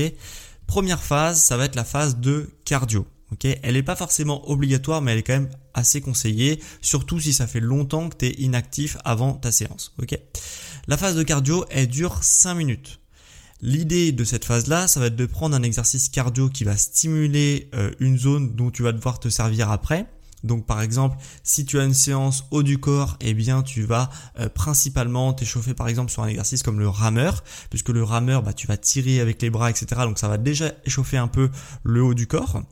Première 0.67 1.03
phase, 1.03 1.41
ça 1.41 1.59
va 1.59 1.67
être 1.67 1.77
la 1.77 1.85
phase 1.85 2.17
de 2.17 2.51
cardio. 2.65 3.07
Ok? 3.31 3.45
Elle 3.45 3.75
n'est 3.75 3.83
pas 3.83 3.95
forcément 3.95 4.51
obligatoire, 4.51 5.03
mais 5.03 5.13
elle 5.13 5.19
est 5.19 5.23
quand 5.23 5.35
même 5.35 5.51
assez 5.75 6.01
conseillée, 6.01 6.61
surtout 6.81 7.21
si 7.21 7.35
ça 7.35 7.47
fait 7.47 7.61
longtemps 7.61 8.09
que 8.09 8.17
tu 8.17 8.27
es 8.27 8.31
inactif 8.41 8.97
avant 9.05 9.35
ta 9.35 9.53
séance. 9.53 9.93
Ok? 10.01 10.19
La 10.89 10.97
phase 10.97 11.15
de 11.15 11.23
cardio, 11.23 11.67
elle 11.69 11.89
dure 11.89 12.25
5 12.25 12.55
minutes. 12.55 13.01
L'idée 13.61 14.13
de 14.13 14.25
cette 14.25 14.47
phase-là, 14.47 14.89
ça 14.89 14.99
va 14.99 15.07
être 15.07 15.17
de 15.17 15.27
prendre 15.27 15.55
un 15.55 15.63
exercice 15.63 16.09
cardio 16.09 16.49
qui 16.49 16.65
va 16.65 16.79
stimuler 16.79 17.69
euh, 17.75 17.93
une 18.01 18.19
zone 18.19 18.57
dont 18.57 18.71
tu 18.71 18.83
vas 18.83 18.93
devoir 18.93 19.21
te 19.21 19.29
servir 19.29 19.71
après 19.71 20.07
Donc 20.45 20.67
par 20.67 20.83
exemple, 20.83 21.17
si 21.43 21.65
tu 21.65 21.79
as 21.79 21.85
une 21.85 21.95
séance 21.95 22.47
haut 22.51 22.63
du 22.63 22.79
corps, 22.79 23.17
eh 23.21 23.35
bien 23.35 23.63
tu 23.63 23.83
vas 23.83 24.11
euh, 24.39 24.49
principalement 24.49 25.33
t'échauffer 25.33 25.75
par 25.75 25.89
exemple 25.89 26.11
sur 26.11 26.23
un 26.23 26.29
exercice 26.29 26.63
comme 26.63 26.79
le 26.79 26.89
rameur, 26.89 27.45
puisque 27.71 27.91
le 27.91 28.03
rameur, 28.03 28.43
bah, 28.43 28.53
tu 28.53 28.67
vas 28.67 28.77
tirer 28.77 29.21
avec 29.21 29.41
les 29.43 29.51
bras, 29.51 29.71
etc. 29.71 29.87
Donc 30.03 30.19
ça 30.19 30.29
va 30.29 30.39
déjà 30.39 30.73
échauffer 30.85 31.17
un 31.17 31.29
peu 31.29 31.51
le 31.85 32.03
haut 32.03 32.15
du 32.15 32.27
corps. 32.27 32.63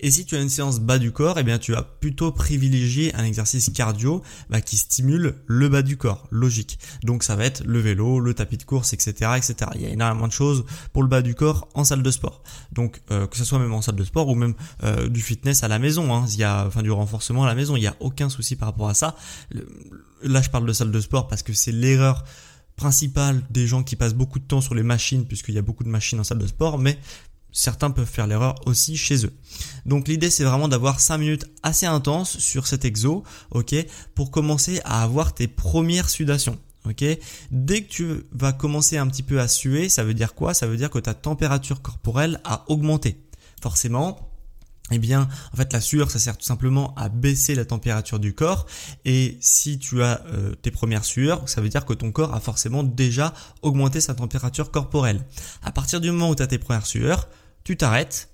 Et 0.00 0.10
si 0.10 0.24
tu 0.24 0.36
as 0.36 0.40
une 0.40 0.48
séance 0.48 0.80
bas 0.80 0.98
du 0.98 1.12
corps, 1.12 1.38
eh 1.38 1.42
bien 1.42 1.58
tu 1.58 1.72
vas 1.72 1.82
plutôt 1.82 2.32
privilégier 2.32 3.14
un 3.14 3.24
exercice 3.24 3.70
cardio 3.70 4.22
bah, 4.50 4.60
qui 4.60 4.76
stimule 4.76 5.36
le 5.46 5.68
bas 5.68 5.82
du 5.82 5.96
corps, 5.96 6.26
logique. 6.30 6.78
Donc 7.02 7.22
ça 7.22 7.36
va 7.36 7.44
être 7.44 7.62
le 7.64 7.78
vélo, 7.78 8.20
le 8.20 8.34
tapis 8.34 8.56
de 8.56 8.64
course, 8.64 8.92
etc., 8.92 9.32
etc. 9.36 9.70
Il 9.74 9.82
y 9.82 9.86
a 9.86 9.90
énormément 9.90 10.26
de 10.26 10.32
choses 10.32 10.64
pour 10.92 11.02
le 11.02 11.08
bas 11.08 11.22
du 11.22 11.34
corps 11.34 11.68
en 11.74 11.84
salle 11.84 12.02
de 12.02 12.10
sport. 12.10 12.42
Donc 12.72 13.00
euh, 13.10 13.26
que 13.26 13.36
ce 13.36 13.44
soit 13.44 13.58
même 13.58 13.72
en 13.72 13.82
salle 13.82 13.96
de 13.96 14.04
sport 14.04 14.28
ou 14.28 14.34
même 14.34 14.54
euh, 14.82 15.08
du 15.08 15.20
fitness 15.20 15.62
à 15.62 15.68
la 15.68 15.78
maison, 15.78 16.14
hein, 16.14 16.26
il 16.28 16.38
y 16.38 16.44
a 16.44 16.66
enfin 16.66 16.82
du 16.82 16.90
renforcement 16.90 17.44
à 17.44 17.46
la 17.46 17.54
maison, 17.54 17.76
il 17.76 17.80
n'y 17.80 17.86
a 17.86 17.96
aucun 18.00 18.28
souci 18.28 18.56
par 18.56 18.68
rapport 18.68 18.88
à 18.88 18.94
ça. 18.94 19.16
là 20.22 20.42
je 20.42 20.50
parle 20.50 20.66
de 20.66 20.72
salle 20.72 20.90
de 20.90 21.00
sport 21.00 21.28
parce 21.28 21.42
que 21.42 21.52
c'est 21.52 21.72
l'erreur 21.72 22.24
principale 22.76 23.42
des 23.50 23.66
gens 23.66 23.82
qui 23.82 23.96
passent 23.96 24.14
beaucoup 24.14 24.38
de 24.38 24.44
temps 24.44 24.60
sur 24.60 24.74
les 24.74 24.82
machines, 24.82 25.26
puisqu'il 25.26 25.54
y 25.54 25.58
a 25.58 25.62
beaucoup 25.62 25.84
de 25.84 25.88
machines 25.88 26.18
en 26.18 26.24
salle 26.24 26.38
de 26.38 26.46
sport, 26.46 26.78
mais 26.78 26.98
certains 27.54 27.90
peuvent 27.90 28.10
faire 28.10 28.26
l'erreur 28.26 28.56
aussi 28.66 28.98
chez 28.98 29.24
eux. 29.24 29.32
Donc 29.86 30.08
l'idée 30.08 30.28
c'est 30.28 30.44
vraiment 30.44 30.68
d'avoir 30.68 31.00
5 31.00 31.16
minutes 31.16 31.46
assez 31.62 31.86
intenses 31.86 32.38
sur 32.38 32.66
cet 32.66 32.84
exo, 32.84 33.22
ok, 33.52 33.74
pour 34.14 34.30
commencer 34.30 34.82
à 34.84 35.02
avoir 35.02 35.32
tes 35.32 35.48
premières 35.48 36.10
sudations. 36.10 36.58
Ok, 36.86 37.02
dès 37.50 37.82
que 37.82 37.88
tu 37.88 38.24
vas 38.32 38.52
commencer 38.52 38.98
un 38.98 39.06
petit 39.06 39.22
peu 39.22 39.40
à 39.40 39.48
suer, 39.48 39.88
ça 39.88 40.04
veut 40.04 40.12
dire 40.12 40.34
quoi? 40.34 40.52
Ça 40.52 40.66
veut 40.66 40.76
dire 40.76 40.90
que 40.90 40.98
ta 40.98 41.14
température 41.14 41.80
corporelle 41.80 42.42
a 42.44 42.64
augmenté. 42.68 43.16
Forcément, 43.62 44.34
eh 44.90 44.98
bien, 44.98 45.28
en 45.52 45.56
fait, 45.56 45.72
la 45.72 45.80
sueur, 45.80 46.10
ça 46.10 46.18
sert 46.18 46.36
tout 46.36 46.44
simplement 46.44 46.94
à 46.96 47.08
baisser 47.08 47.54
la 47.54 47.64
température 47.64 48.18
du 48.18 48.34
corps. 48.34 48.66
Et 49.06 49.38
si 49.40 49.78
tu 49.78 50.02
as 50.02 50.22
euh, 50.26 50.54
tes 50.56 50.70
premières 50.70 51.06
sueurs, 51.06 51.48
ça 51.48 51.62
veut 51.62 51.70
dire 51.70 51.86
que 51.86 51.94
ton 51.94 52.12
corps 52.12 52.34
a 52.34 52.40
forcément 52.40 52.82
déjà 52.82 53.32
augmenté 53.62 54.02
sa 54.02 54.14
température 54.14 54.70
corporelle. 54.70 55.24
À 55.62 55.72
partir 55.72 56.02
du 56.02 56.10
moment 56.10 56.28
où 56.28 56.34
tu 56.34 56.42
as 56.42 56.48
tes 56.48 56.58
premières 56.58 56.84
sueurs, 56.84 57.30
tu 57.64 57.76
t'arrêtes 57.76 58.30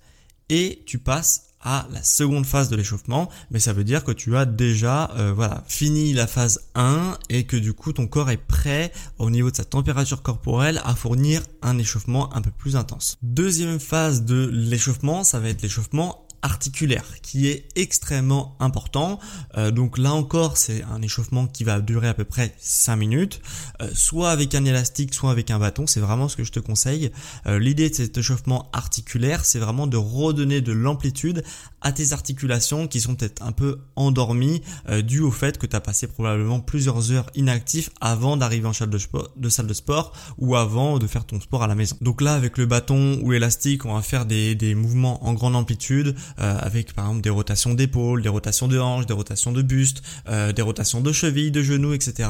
et 0.48 0.82
tu 0.86 0.98
passes 0.98 1.50
à 1.62 1.86
la 1.92 2.02
seconde 2.02 2.46
phase 2.46 2.70
de 2.70 2.76
l'échauffement, 2.76 3.28
mais 3.50 3.60
ça 3.60 3.72
veut 3.72 3.84
dire 3.84 4.02
que 4.02 4.12
tu 4.12 4.36
as 4.36 4.46
déjà 4.46 5.10
euh, 5.16 5.32
voilà 5.34 5.62
fini 5.68 6.12
la 6.14 6.26
phase 6.26 6.70
1 6.74 7.18
et 7.28 7.44
que 7.44 7.56
du 7.56 7.74
coup 7.74 7.92
ton 7.92 8.06
corps 8.06 8.30
est 8.30 8.38
prêt 8.38 8.92
au 9.18 9.30
niveau 9.30 9.50
de 9.50 9.56
sa 9.56 9.64
température 9.64 10.22
corporelle 10.22 10.80
à 10.84 10.94
fournir 10.94 11.42
un 11.62 11.78
échauffement 11.78 12.34
un 12.34 12.40
peu 12.40 12.50
plus 12.50 12.76
intense. 12.76 13.18
Deuxième 13.22 13.78
phase 13.78 14.24
de 14.24 14.50
l'échauffement, 14.52 15.22
ça 15.22 15.38
va 15.38 15.50
être 15.50 15.62
l'échauffement 15.62 16.26
articulaire 16.42 17.04
qui 17.22 17.48
est 17.48 17.68
extrêmement 17.76 18.56
important. 18.60 19.18
Euh, 19.56 19.70
donc 19.70 19.98
là 19.98 20.12
encore, 20.12 20.56
c'est 20.56 20.82
un 20.84 21.02
échauffement 21.02 21.46
qui 21.46 21.64
va 21.64 21.80
durer 21.80 22.08
à 22.08 22.14
peu 22.14 22.24
près 22.24 22.54
5 22.58 22.96
minutes, 22.96 23.40
euh, 23.80 23.90
soit 23.94 24.30
avec 24.30 24.54
un 24.54 24.64
élastique, 24.64 25.14
soit 25.14 25.30
avec 25.30 25.50
un 25.50 25.58
bâton. 25.58 25.86
C'est 25.86 26.00
vraiment 26.00 26.28
ce 26.28 26.36
que 26.36 26.44
je 26.44 26.52
te 26.52 26.60
conseille. 26.60 27.10
Euh, 27.46 27.58
l'idée 27.58 27.90
de 27.90 27.94
cet 27.94 28.16
échauffement 28.18 28.70
articulaire, 28.72 29.44
c'est 29.44 29.58
vraiment 29.58 29.86
de 29.86 29.96
redonner 29.96 30.60
de 30.60 30.72
l'amplitude 30.72 31.44
à 31.82 31.92
tes 31.92 32.12
articulations 32.12 32.88
qui 32.88 33.00
sont 33.00 33.14
peut-être 33.14 33.42
un 33.42 33.52
peu 33.52 33.80
endormies 33.96 34.60
dû 35.02 35.20
au 35.20 35.30
fait 35.30 35.56
que 35.56 35.66
tu 35.66 35.74
as 35.74 35.80
passé 35.80 36.06
probablement 36.06 36.60
plusieurs 36.60 37.10
heures 37.10 37.30
inactif 37.34 37.88
avant 38.02 38.36
d'arriver 38.36 38.66
en 38.66 38.74
salle 38.74 38.90
de, 38.90 38.98
sport, 38.98 39.30
de 39.36 39.48
salle 39.48 39.66
de 39.66 39.72
sport 39.72 40.12
ou 40.36 40.56
avant 40.56 40.98
de 40.98 41.06
faire 41.06 41.24
ton 41.24 41.40
sport 41.40 41.62
à 41.62 41.66
la 41.66 41.74
maison. 41.74 41.96
Donc 42.02 42.20
là, 42.20 42.34
avec 42.34 42.58
le 42.58 42.66
bâton 42.66 43.18
ou 43.22 43.30
l'élastique, 43.30 43.86
on 43.86 43.94
va 43.94 44.02
faire 44.02 44.26
des, 44.26 44.54
des 44.54 44.74
mouvements 44.74 45.26
en 45.26 45.32
grande 45.32 45.56
amplitude. 45.56 46.14
Euh, 46.38 46.58
avec 46.60 46.94
par 46.94 47.06
exemple 47.06 47.22
des 47.22 47.30
rotations 47.30 47.74
d'épaule, 47.74 48.22
des 48.22 48.28
rotations 48.28 48.68
de 48.68 48.78
hanches, 48.78 49.06
des 49.06 49.14
rotations 49.14 49.52
de 49.52 49.62
buste, 49.62 50.02
euh, 50.28 50.52
des 50.52 50.62
rotations 50.62 51.00
de 51.00 51.12
cheville, 51.12 51.50
de 51.50 51.62
genoux, 51.62 51.92
etc. 51.92 52.28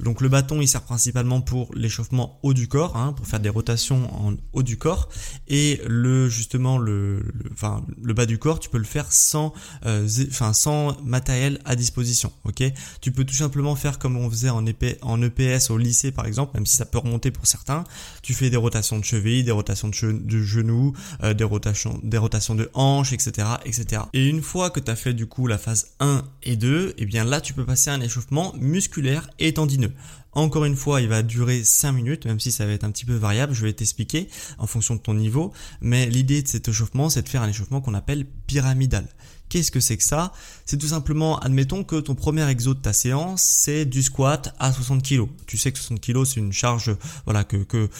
Donc 0.00 0.20
le 0.20 0.28
bâton 0.28 0.60
il 0.60 0.68
sert 0.68 0.82
principalement 0.82 1.40
pour 1.40 1.70
l'échauffement 1.74 2.38
haut 2.42 2.54
du 2.54 2.68
corps, 2.68 2.96
hein, 2.96 3.12
pour 3.12 3.26
faire 3.26 3.40
des 3.40 3.48
rotations 3.48 4.08
en 4.26 4.34
haut 4.52 4.62
du 4.62 4.78
corps, 4.78 5.08
et 5.48 5.80
le 5.86 6.28
justement 6.28 6.78
le, 6.78 7.22
enfin 7.52 7.84
le 8.02 8.14
bas 8.14 8.26
du 8.26 8.38
corps 8.38 8.58
tu 8.58 8.68
peux 8.68 8.78
le 8.78 8.84
faire 8.84 9.12
sans, 9.12 9.52
euh, 9.86 10.08
enfin 10.28 10.52
sans 10.52 11.00
matériel 11.02 11.60
à 11.64 11.76
disposition, 11.76 12.32
ok? 12.44 12.62
Tu 13.00 13.12
peux 13.12 13.24
tout 13.24 13.34
simplement 13.34 13.76
faire 13.76 13.98
comme 13.98 14.16
on 14.16 14.30
faisait 14.30 14.50
en, 14.50 14.64
EP, 14.66 14.98
en 15.02 15.20
EPS 15.22 15.70
au 15.70 15.78
lycée 15.78 16.12
par 16.12 16.26
exemple, 16.26 16.52
même 16.54 16.66
si 16.66 16.76
ça 16.76 16.86
peut 16.86 16.98
remonter 16.98 17.30
pour 17.30 17.46
certains. 17.46 17.84
Tu 18.22 18.34
fais 18.34 18.50
des 18.50 18.56
rotations 18.56 18.98
de 18.98 19.04
cheville, 19.04 19.44
des 19.44 19.50
rotations 19.50 19.88
de, 19.88 20.12
de 20.12 20.42
genoux, 20.42 20.92
des 21.34 21.44
rotations, 21.44 22.00
des 22.02 22.18
rotations 22.18 22.54
de 22.54 22.70
hanches, 22.74 23.12
etc 23.12 23.41
Et 24.12 24.26
une 24.26 24.42
fois 24.42 24.70
que 24.70 24.80
tu 24.80 24.90
as 24.90 24.96
fait 24.96 25.14
du 25.14 25.26
coup 25.26 25.46
la 25.46 25.58
phase 25.58 25.88
1 26.00 26.22
et 26.42 26.56
2, 26.56 26.90
et 26.90 26.94
eh 26.98 27.06
bien 27.06 27.24
là 27.24 27.40
tu 27.40 27.54
peux 27.54 27.64
passer 27.64 27.90
à 27.90 27.94
un 27.94 28.00
échauffement 28.00 28.52
musculaire 28.58 29.28
et 29.38 29.54
tendineux. 29.54 29.92
Encore 30.34 30.64
une 30.64 30.76
fois, 30.76 31.02
il 31.02 31.08
va 31.08 31.22
durer 31.22 31.62
5 31.62 31.92
minutes, 31.92 32.24
même 32.24 32.40
si 32.40 32.52
ça 32.52 32.64
va 32.64 32.72
être 32.72 32.84
un 32.84 32.90
petit 32.90 33.04
peu 33.04 33.14
variable, 33.14 33.52
je 33.52 33.66
vais 33.66 33.72
t'expliquer 33.72 34.28
en 34.56 34.66
fonction 34.66 34.94
de 34.94 35.00
ton 35.00 35.12
niveau. 35.12 35.52
Mais 35.82 36.06
l'idée 36.06 36.42
de 36.42 36.48
cet 36.48 36.68
échauffement, 36.68 37.10
c'est 37.10 37.22
de 37.22 37.28
faire 37.28 37.42
un 37.42 37.48
échauffement 37.48 37.82
qu'on 37.82 37.92
appelle 37.92 38.24
pyramidal. 38.46 39.06
Qu'est-ce 39.50 39.70
que 39.70 39.80
c'est 39.80 39.98
que 39.98 40.04
ça? 40.04 40.32
C'est 40.64 40.78
tout 40.78 40.86
simplement, 40.86 41.38
admettons 41.38 41.84
que 41.84 41.96
ton 41.96 42.14
premier 42.14 42.48
exo 42.48 42.72
de 42.72 42.80
ta 42.80 42.94
séance, 42.94 43.42
c'est 43.42 43.84
du 43.84 44.02
squat 44.02 44.54
à 44.58 44.72
60 44.72 45.02
kg. 45.02 45.26
Tu 45.46 45.58
sais 45.58 45.70
que 45.70 45.78
60 45.78 46.00
kg, 46.00 46.24
c'est 46.24 46.40
une 46.40 46.54
charge, 46.54 46.96
voilà, 47.26 47.44
que, 47.44 47.90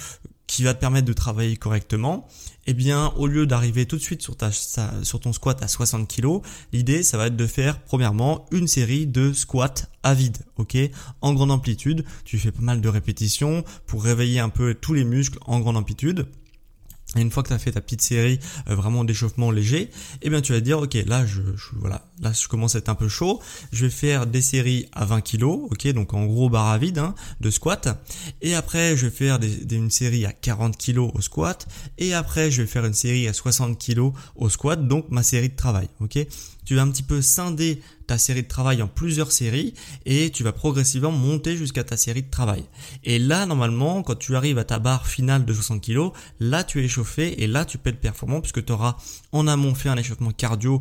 qui 0.46 0.64
va 0.64 0.75
te 0.75 0.80
permettre 0.80 1.06
de 1.06 1.12
travailler 1.12 1.56
correctement, 1.56 2.26
eh 2.66 2.75
bien, 2.75 3.12
au 3.16 3.26
lieu 3.26 3.46
d'arriver 3.46 3.87
tout 3.87 3.96
de 3.96 4.02
suite 4.02 4.22
sur, 4.22 4.37
ton 4.37 5.32
squat 5.32 5.62
à 5.62 5.68
60 5.68 6.08
kg, 6.08 6.40
l'idée, 6.72 7.02
ça 7.02 7.16
va 7.16 7.28
être 7.28 7.37
de 7.37 7.46
faire, 7.46 7.82
premièrement, 7.82 8.46
une 8.52 8.68
série 8.68 9.06
de 9.06 9.32
squats 9.32 9.75
à 10.02 10.14
vide, 10.14 10.38
ok? 10.56 10.76
En 11.20 11.32
grande 11.32 11.50
amplitude, 11.50 12.04
tu 12.25 12.38
fais 12.38 12.52
pas 12.52 12.62
mal 12.62 12.80
de 12.80 12.88
répétitions 12.88 13.64
pour 13.87 14.04
réveiller 14.04 14.40
un 14.40 14.49
peu 14.49 14.75
tous 14.75 14.94
les 14.94 15.04
muscles 15.04 15.38
en 15.46 15.61
grande 15.61 15.76
amplitude. 15.76 16.26
Et 17.16 17.21
une 17.21 17.31
fois 17.31 17.42
que 17.42 17.49
tu 17.49 17.54
as 17.54 17.59
fait 17.59 17.73
ta 17.73 17.81
petite 17.81 18.02
série 18.02 18.38
euh, 18.69 18.75
vraiment 18.75 19.04
d'échauffement 19.04 19.50
léger, 19.50 19.90
eh 20.23 20.31
bien 20.31 20.40
tu 20.40 20.52
vas 20.52 20.61
te 20.61 20.64
dire 20.64 20.78
ok 20.78 20.97
là 21.07 21.26
je, 21.26 21.40
voilà 21.75 22.07
là 22.21 22.33
je 22.33 22.49
commence 22.49 22.75
à 22.75 22.78
être 22.78 22.88
un 22.88 22.95
peu 22.95 23.09
chaud, 23.09 23.40
je 23.73 23.85
vais 23.85 23.90
faire 23.90 24.26
des 24.26 24.42
séries 24.42 24.88
à 24.92 25.04
20 25.04 25.21
kg, 25.21 25.45
ok 25.45 25.88
donc 25.88 26.14
en 26.14 26.25
gros 26.25 26.49
barre 26.49 26.69
à 26.69 26.78
vide 26.78 26.99
hein, 26.99 27.14
de 27.40 27.50
squat, 27.50 27.88
et 28.40 28.54
après 28.54 28.97
je 28.97 29.07
vais 29.07 29.12
faire 29.12 29.38
une 29.71 29.90
série 29.90 30.25
à 30.25 30.33
40 30.33 30.76
kg 30.78 30.99
au 30.99 31.21
squat, 31.21 31.66
et 31.99 32.14
après 32.14 32.50
je 32.50 32.62
vais 32.62 32.69
faire 32.69 32.85
une 32.85 32.95
série 32.95 33.28
à 33.28 33.33
60 33.33 33.78
kg 33.78 34.12
au 34.37 34.49
squat, 34.49 34.87
donc 34.87 35.11
ma 35.11 35.23
série 35.23 35.49
de 35.49 35.57
travail, 35.57 35.88
ok. 36.00 36.19
Tu 36.64 36.76
vas 36.76 36.83
un 36.83 36.90
petit 36.90 37.02
peu 37.02 37.21
scinder 37.21 37.83
ta 38.06 38.18
série 38.18 38.42
de 38.42 38.49
travail 38.49 38.82
en 38.82 38.88
plusieurs 38.88 39.32
séries 39.32 39.75
et 40.04 40.30
tu 40.30 40.42
vas 40.42 40.52
progressivement 40.52 41.11
monter 41.11 41.56
jusqu'à 41.56 41.85
ta 41.85 41.97
série 41.97 42.23
de 42.23 42.30
travail. 42.30 42.64
Et 43.04 43.18
là, 43.18 43.47
normalement, 43.47 44.02
quand 44.02 44.16
tu 44.16 44.37
arrives 44.37 44.59
à 44.59 44.64
ta 44.64 44.78
barre 44.78 45.06
finale 45.06 45.44
de 45.44 45.52
60 45.52 45.85
kg, 45.85 46.11
là 46.40 46.64
tu 46.64 46.80
es 46.80 46.85
échauffé 46.85 47.42
et 47.42 47.47
là 47.47 47.64
tu 47.64 47.78
peux 47.78 47.90
être 47.90 48.00
performant 48.00 48.40
puisque 48.40 48.64
tu 48.64 48.73
auras 48.73 48.97
en 49.32 49.47
amont 49.47 49.75
fait 49.75 49.88
un 49.88 49.97
échauffement 49.97 50.32
cardio 50.32 50.80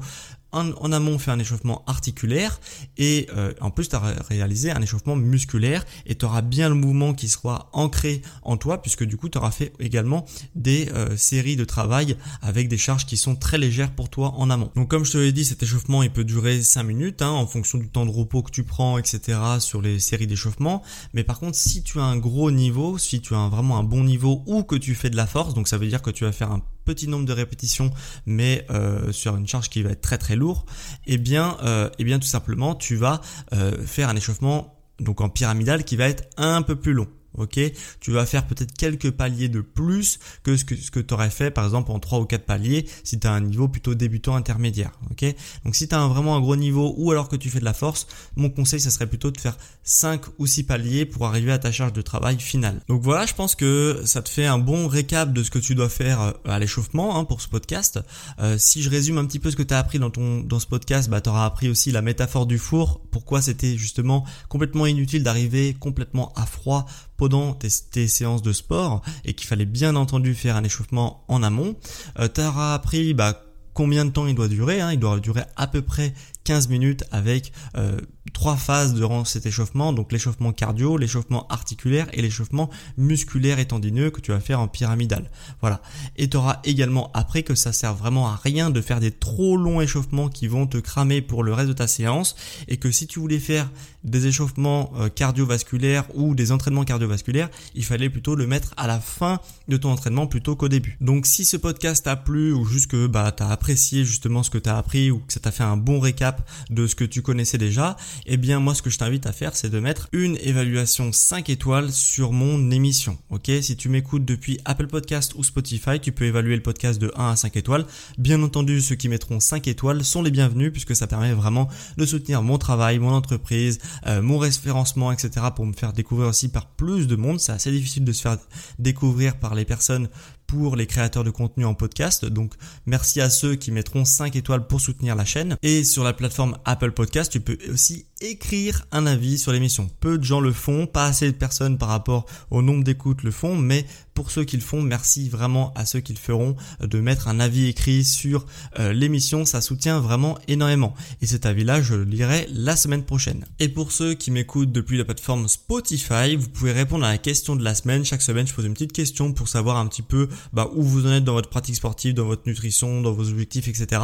en, 0.52 0.92
amont 0.92 1.18
fait 1.18 1.32
un 1.32 1.40
échauffement 1.40 1.84
articulaire 1.88 2.60
et 2.98 3.28
euh, 3.36 3.54
en 3.62 3.72
plus 3.72 3.90
tu 3.90 3.96
as 3.96 4.00
réalisé 4.28 4.72
un 4.72 4.82
échauffement 4.82 5.16
musculaire 5.16 5.86
et 6.06 6.16
tu 6.16 6.26
auras 6.26 6.42
bien 6.42 6.70
le 6.70 6.76
mouvement 6.76 7.14
qui 7.14 7.30
sera 7.30 7.70
ancré 7.74 8.22
en 8.44 8.58
toi 8.58 8.82
puisque 8.82 9.04
du 9.04 9.18
coup 9.18 9.30
tu 9.30 9.38
auras 9.38 9.52
fait 9.52 9.74
également 9.80 10.26
des 10.56 10.90
euh, 10.94 11.16
séries 11.18 11.56
de 11.56 11.66
travail 11.66 12.18
avec 12.42 12.68
des 12.68 12.78
charges 12.78 13.06
qui 13.06 13.18
sont 13.18 13.36
très 13.36 13.58
légères 13.58 13.92
pour 13.92 14.10
toi 14.10 14.34
en 14.36 14.50
amont. 14.50 14.72
Donc 14.76 14.90
comme 14.90 15.06
je 15.06 15.14
te 15.14 15.18
l'ai 15.18 15.32
dit 15.32 15.46
cet 15.46 15.64
échauffement 15.64 16.04
il 16.04 16.12
peut 16.12 16.24
durer 16.24 16.62
5 16.62 16.84
minutes 16.84 17.22
hein, 17.22 17.30
en 17.30 17.48
fonction 17.48 17.78
du 17.78 17.88
temps 17.88 18.06
de 18.06 18.12
repos 18.12 18.44
que 18.44 18.52
tu 18.52 18.64
prends 18.64 18.98
etc 18.98 19.40
sur 19.60 19.82
les 19.82 20.00
séries 20.00 20.28
d'échauffement 20.28 20.84
mais 21.14 21.24
par 21.24 21.40
contre 21.40 21.56
si 21.56 21.84
tu 21.84 22.00
as 22.00 22.04
un 22.04 22.18
gros 22.18 22.52
niveau, 22.52 22.98
si 22.98 23.22
tu 23.22 23.36
as 23.36 23.48
vraiment 23.48 23.78
un 23.78 23.84
bon 23.84 24.04
niveau 24.04 24.44
ou 24.46 24.64
que 24.64 24.76
tu 24.76 24.96
fais 24.96 25.10
de 25.10 25.16
la 25.16 25.28
force 25.28 25.54
donc 25.54 25.68
ça 25.68 25.78
veut 25.78 25.88
dire 25.88 26.02
que 26.02 26.12
tu 26.12 26.26
vas 26.26 26.32
faire 26.32 26.52
un 26.52 26.62
petit 26.86 27.08
nombre 27.08 27.26
de 27.26 27.34
répétitions, 27.34 27.92
mais 28.26 28.66
euh, 28.70 29.12
sur 29.12 29.36
une 29.36 29.48
charge 29.48 29.70
qui 29.70 29.84
va 29.84 29.92
être 29.92 30.02
très 30.02 30.18
très 30.18 30.36
lourd, 30.36 30.66
et 31.06 31.14
eh 31.14 31.18
bien, 31.18 31.58
euh, 31.64 31.90
eh 32.00 32.04
bien 32.04 32.20
tout 32.20 32.28
simplement, 32.28 32.76
tu 32.76 32.96
vas 32.96 33.22
euh, 33.54 33.86
faire 33.86 34.10
un 34.10 34.16
échauffement 34.16 34.78
donc 35.00 35.22
en 35.22 35.30
pyramidal 35.30 35.84
qui 35.84 35.96
va 35.96 36.08
être 36.08 36.30
un 36.38 36.62
peu 36.62 36.76
plus 36.76 36.94
long 36.94 37.08
ok? 37.38 37.60
Tu 38.00 38.12
vas 38.12 38.26
faire 38.26 38.46
peut-être 38.48 38.74
quelques 38.74 39.12
paliers 39.12 39.50
de 39.50 39.62
plus 39.62 40.20
que 40.44 40.58
ce 40.58 40.66
que, 40.66 40.76
ce 40.76 40.92
que 40.92 41.00
tu 41.00 41.14
aurais 41.14 41.30
fait 41.30 41.52
par 41.52 41.66
exemple 41.66 41.92
en 41.92 42.00
3 42.00 42.20
ou 42.20 42.26
4 42.26 42.46
paliers 42.46 42.88
si 43.04 43.20
tu 43.20 43.28
as 43.28 43.32
un 43.32 43.42
niveau 43.42 43.68
plutôt 43.68 43.96
débutant 43.96 44.36
intermédiaire, 44.36 44.92
ok? 45.10 45.26
Donc 45.66 45.76
si 45.76 45.88
tu 45.88 45.96
as 45.96 46.08
vraiment 46.08 46.36
un 46.36 46.42
gros 46.42 46.56
niveau 46.56 46.94
ou 46.98 47.12
alors 47.12 47.30
que 47.30 47.36
tu 47.36 47.50
fais 47.50 47.60
de 47.60 47.66
la 47.66 47.74
force, 47.74 48.08
mon 48.36 48.50
conseil 48.50 48.80
ça 48.80 48.90
serait 48.90 49.08
plutôt 49.08 49.32
de 49.32 49.40
faire 49.40 49.58
5 49.84 50.22
ou 50.40 50.46
6 50.46 50.64
paliers 50.64 51.06
pour 51.06 51.26
arriver 51.26 51.52
à 51.52 51.60
ta 51.60 51.72
charge 51.72 51.94
de 51.94 52.02
travail 52.02 52.40
finale. 52.40 52.82
Donc 52.88 53.02
voilà, 53.02 53.26
je 53.26 53.34
pense 53.34 53.56
que 53.56 54.02
ça 54.06 54.22
te 54.22 54.30
fait 54.30 54.46
un 54.46 54.60
bon 54.60 54.88
récap 54.88 55.34
de 55.34 55.44
ce 55.44 55.52
que 55.52 55.60
tu 55.60 55.76
dois 55.76 55.90
faire 55.90 56.22
euh, 56.22 56.32
à 56.46 56.60
l'échauffement 56.60 57.18
hein, 57.18 57.26
pour 57.26 57.42
ce 57.42 57.48
podcast. 57.48 58.00
Euh, 58.40 58.58
si 58.58 58.82
je 58.82 58.90
résume 58.90 59.18
un 59.18 59.26
petit 59.26 59.40
peu 59.40 59.52
ce 59.52 59.56
que 59.56 59.64
tu 59.64 59.74
as 59.74 59.80
appris 59.80 60.00
dans 60.00 60.10
ton 60.10 60.42
dans 60.42 60.60
ce 60.60 60.68
podcast, 60.68 61.10
bah 61.10 61.22
tu 61.22 61.30
auras 61.30 61.46
appris 61.46 61.70
aussi 61.70 61.92
la 61.92 62.02
métaphore 62.02 62.46
du 62.46 62.58
four, 62.58 63.02
pourquoi 63.12 63.42
c'était 63.42 63.78
justement 63.78 64.26
complètement 64.50 64.86
inutile 64.86 65.24
d'arriver 65.24 65.76
complètement 65.80 66.34
à 66.36 66.46
froid 66.46 66.86
pendant 67.22 67.54
tes, 67.54 68.08
séances 68.08 68.42
de 68.42 68.52
sport 68.52 69.04
et 69.26 69.36
qu'il 69.36 69.46
fallait 69.46 69.66
bien 69.66 69.96
entendu 69.96 70.34
faire 70.34 70.56
un 70.56 70.64
échauffement 70.64 71.24
en 71.28 71.44
amont. 71.44 71.76
Euh, 72.18 72.28
tu 72.34 72.42
auras 72.42 72.74
appris 72.74 73.14
bah, 73.14 73.44
combien 73.76 74.06
de 74.06 74.10
temps 74.10 74.26
il 74.26 74.34
doit 74.34 74.48
durer. 74.48 74.82
Hein? 74.82 74.92
Il 74.92 74.98
doit 74.98 75.20
durer 75.20 75.44
à 75.56 75.68
peu 75.68 75.84
près 75.84 76.16
15 76.44 76.70
minutes 76.70 77.04
avec 77.12 77.52
euh, 77.78 78.00
trois 78.34 78.56
phases 78.56 78.94
durant 78.94 79.26
cet 79.26 79.46
échauffement, 79.46 79.94
donc 79.94 80.12
l'échauffement 80.12 80.52
cardio, 80.52 80.98
l'échauffement 80.98 81.48
articulaire 81.50 82.08
et 82.14 82.22
l'échauffement 82.22 82.70
musculaire 82.98 83.60
et 83.60 83.66
tendineux 83.66 84.10
que 84.10 84.22
tu 84.22 84.32
vas 84.32 84.40
faire 84.40 84.60
en 84.60 84.68
pyramidal. 84.68 85.30
Voilà. 85.62 85.82
Et 86.18 86.30
tu 86.30 86.38
auras 86.38 86.60
également 86.64 87.12
appris 87.14 87.44
que 87.44 87.56
ça 87.56 87.74
sert 87.74 87.94
vraiment 87.94 88.28
à 88.28 88.40
rien 88.44 88.70
de 88.70 88.82
faire 88.82 89.00
des 89.00 89.12
trop 89.12 89.58
longs 89.58 89.82
échauffements 89.82 90.30
qui 90.30 90.48
vont 90.48 90.68
te 90.68 90.78
cramer 90.78 91.22
pour 91.22 91.44
le 91.44 91.54
reste 91.54 91.70
de 91.70 91.74
ta 91.74 91.88
séance 91.88 92.36
et 92.68 92.78
que 92.78 92.92
si 92.92 93.08
tu 93.08 93.20
voulais 93.20 93.40
faire 93.40 93.70
des 94.04 94.28
échauffements 94.28 94.92
euh, 94.98 95.10
cardiovasculaires 95.10 96.06
ou 96.16 96.36
des 96.36 96.52
entraînements 96.52 96.86
cardiovasculaires, 96.86 97.50
il 97.76 97.86
fallait 97.86 98.10
plutôt 98.10 98.36
le 98.36 98.48
mettre 98.48 98.74
à 98.78 98.88
la 98.88 99.00
fin 99.00 99.40
de 99.68 99.78
ton 99.78 99.92
entraînement 99.92 100.28
plutôt 100.28 100.56
qu'au 100.56 100.70
début. 100.70 100.98
Donc 101.02 101.26
si 101.26 101.46
ce 101.46 101.58
podcast 101.58 102.06
t'a 102.06 102.16
plu 102.16 102.54
ou 102.54 102.66
juste 102.66 102.90
que 102.90 103.08
bah 103.08 103.34
as 103.40 103.52
apprécié 103.52 104.06
justement 104.06 104.44
ce 104.44 104.50
que 104.50 104.58
tu 104.58 104.70
as 104.70 104.78
appris 104.78 105.12
ou 105.12 105.20
que 105.20 105.34
ça 105.34 105.40
t'a 105.40 105.52
fait 105.52 105.64
un 105.64 105.78
bon 105.78 106.00
récap 106.00 106.31
de 106.70 106.88
ce 106.88 106.96
que 106.96 107.04
tu 107.04 107.22
connaissais 107.22 107.58
déjà, 107.58 107.96
eh 108.26 108.38
bien 108.38 108.60
moi 108.60 108.76
ce 108.76 108.82
que 108.82 108.90
je 108.90 108.98
t'invite 108.98 109.26
à 109.26 109.32
faire 109.32 109.56
c'est 109.56 109.70
de 109.70 109.80
mettre 109.80 110.08
une 110.12 110.38
évaluation 110.42 111.12
5 111.12 111.50
étoiles 111.50 111.92
sur 111.92 112.32
mon 112.32 112.72
émission. 112.72 113.18
OK? 113.30 113.50
Si 113.62 113.76
tu 113.76 113.90
m'écoutes 113.90 114.26
depuis 114.26 114.60
Apple 114.66 114.88
Podcast 114.88 115.34
ou 115.36 115.44
Spotify, 115.44 116.00
tu 116.00 116.12
peux 116.12 116.26
évaluer 116.26 116.56
le 116.56 116.62
podcast 116.62 117.02
de 117.02 117.12
1 117.16 117.32
à 117.32 117.36
5 117.36 117.56
étoiles. 117.58 117.86
Bien 118.18 118.42
entendu, 118.44 118.82
ceux 118.82 118.96
qui 118.96 119.10
mettront 119.10 119.40
5 119.40 119.68
étoiles 119.68 120.04
sont 120.04 120.22
les 120.22 120.32
bienvenus 120.32 120.72
puisque 120.72 120.96
ça 120.96 121.08
permet 121.08 121.34
vraiment 121.34 121.68
de 121.98 122.06
soutenir 122.06 122.44
mon 122.44 122.58
travail, 122.58 123.00
mon 123.00 123.14
entreprise, 123.14 123.80
euh, 124.08 124.22
mon 124.22 124.38
référencement, 124.38 125.12
etc. 125.12 125.48
pour 125.56 125.66
me 125.66 125.74
faire 125.74 125.94
découvrir 125.94 126.30
aussi 126.30 126.50
par 126.50 126.68
plus 126.68 127.08
de 127.08 127.16
monde. 127.16 127.40
C'est 127.40 127.52
assez 127.52 127.72
difficile 127.72 128.04
de 128.04 128.12
se 128.12 128.22
faire 128.22 128.38
découvrir 128.80 129.38
par 129.40 129.56
les 129.56 129.66
personnes 129.66 130.10
pour 130.52 130.76
les 130.76 130.86
créateurs 130.86 131.24
de 131.24 131.30
contenu 131.30 131.64
en 131.64 131.74
podcast. 131.74 132.26
Donc 132.26 132.56
merci 132.86 133.22
à 133.22 133.30
ceux 133.30 133.56
qui 133.56 133.72
mettront 133.72 134.04
5 134.04 134.36
étoiles 134.36 134.68
pour 134.68 134.82
soutenir 134.82 135.16
la 135.16 135.24
chaîne. 135.24 135.56
Et 135.64 135.86
sur 135.86 136.04
la 136.04 136.12
plateforme 136.12 136.58
Apple 136.66 136.92
Podcast, 136.92 137.32
tu 137.32 137.40
peux 137.40 137.58
aussi 137.72 138.06
écrire 138.20 138.86
un 138.92 139.06
avis 139.06 139.38
sur 139.38 139.54
l'émission. 139.54 139.90
Peu 140.02 140.18
de 140.18 140.26
gens 140.26 140.42
le 140.42 140.52
font, 140.52 140.88
pas 140.88 141.06
assez 141.06 141.32
de 141.32 141.38
personnes 141.38 141.78
par 141.78 141.88
rapport 141.88 142.26
au 142.50 142.62
nombre 142.62 142.84
d'écoutes 142.84 143.24
le 143.24 143.32
font, 143.32 143.56
mais 143.56 143.86
pour 144.14 144.32
ceux 144.32 144.44
qui 144.44 144.58
le 144.58 144.62
font, 144.62 144.82
merci 144.82 145.30
vraiment 145.30 145.74
à 145.76 145.86
ceux 145.86 146.00
qui 146.00 146.14
le 146.14 146.20
feront 146.20 146.56
de 146.82 147.00
mettre 147.00 147.28
un 147.28 147.40
avis 147.40 147.68
écrit 147.68 148.04
sur 148.04 148.46
euh, 148.80 148.94
l'émission, 148.94 149.46
ça 149.46 149.62
soutient 149.62 150.00
vraiment 150.00 150.38
énormément. 150.48 150.94
Et 151.22 151.26
cet 151.26 151.46
avis-là, 151.46 151.82
je 151.82 151.96
le 151.96 152.04
lirai 152.04 152.48
la 152.52 152.76
semaine 152.76 153.04
prochaine. 153.04 153.46
Et 153.60 153.70
pour 153.70 153.92
ceux 153.92 154.14
qui 154.14 154.32
m'écoutent 154.32 154.72
depuis 154.72 154.98
la 154.98 155.06
plateforme 155.06 155.48
Spotify, 155.48 156.36
vous 156.36 156.50
pouvez 156.50 156.72
répondre 156.72 157.06
à 157.06 157.10
la 157.10 157.18
question 157.18 157.56
de 157.56 157.64
la 157.64 157.76
semaine. 157.76 158.06
Chaque 158.06 158.22
semaine, 158.22 158.48
je 158.48 158.54
pose 158.54 158.66
une 158.66 158.74
petite 158.74 158.94
question 158.94 159.34
pour 159.34 159.48
savoir 159.48 159.78
un 159.78 159.88
petit 159.88 160.02
peu 160.02 160.28
bah, 160.54 160.70
où 160.74 160.84
vous 160.84 161.06
en 161.06 161.14
êtes 161.14 161.24
dans 161.24 161.34
votre 161.34 161.50
pratique 161.50 161.76
sportive, 161.76 162.14
dans 162.14 162.26
votre 162.26 162.44
nutrition, 162.46 163.02
dans 163.02 163.14
vos 163.14 163.30
objectifs, 163.30 163.68
etc. 163.68 164.02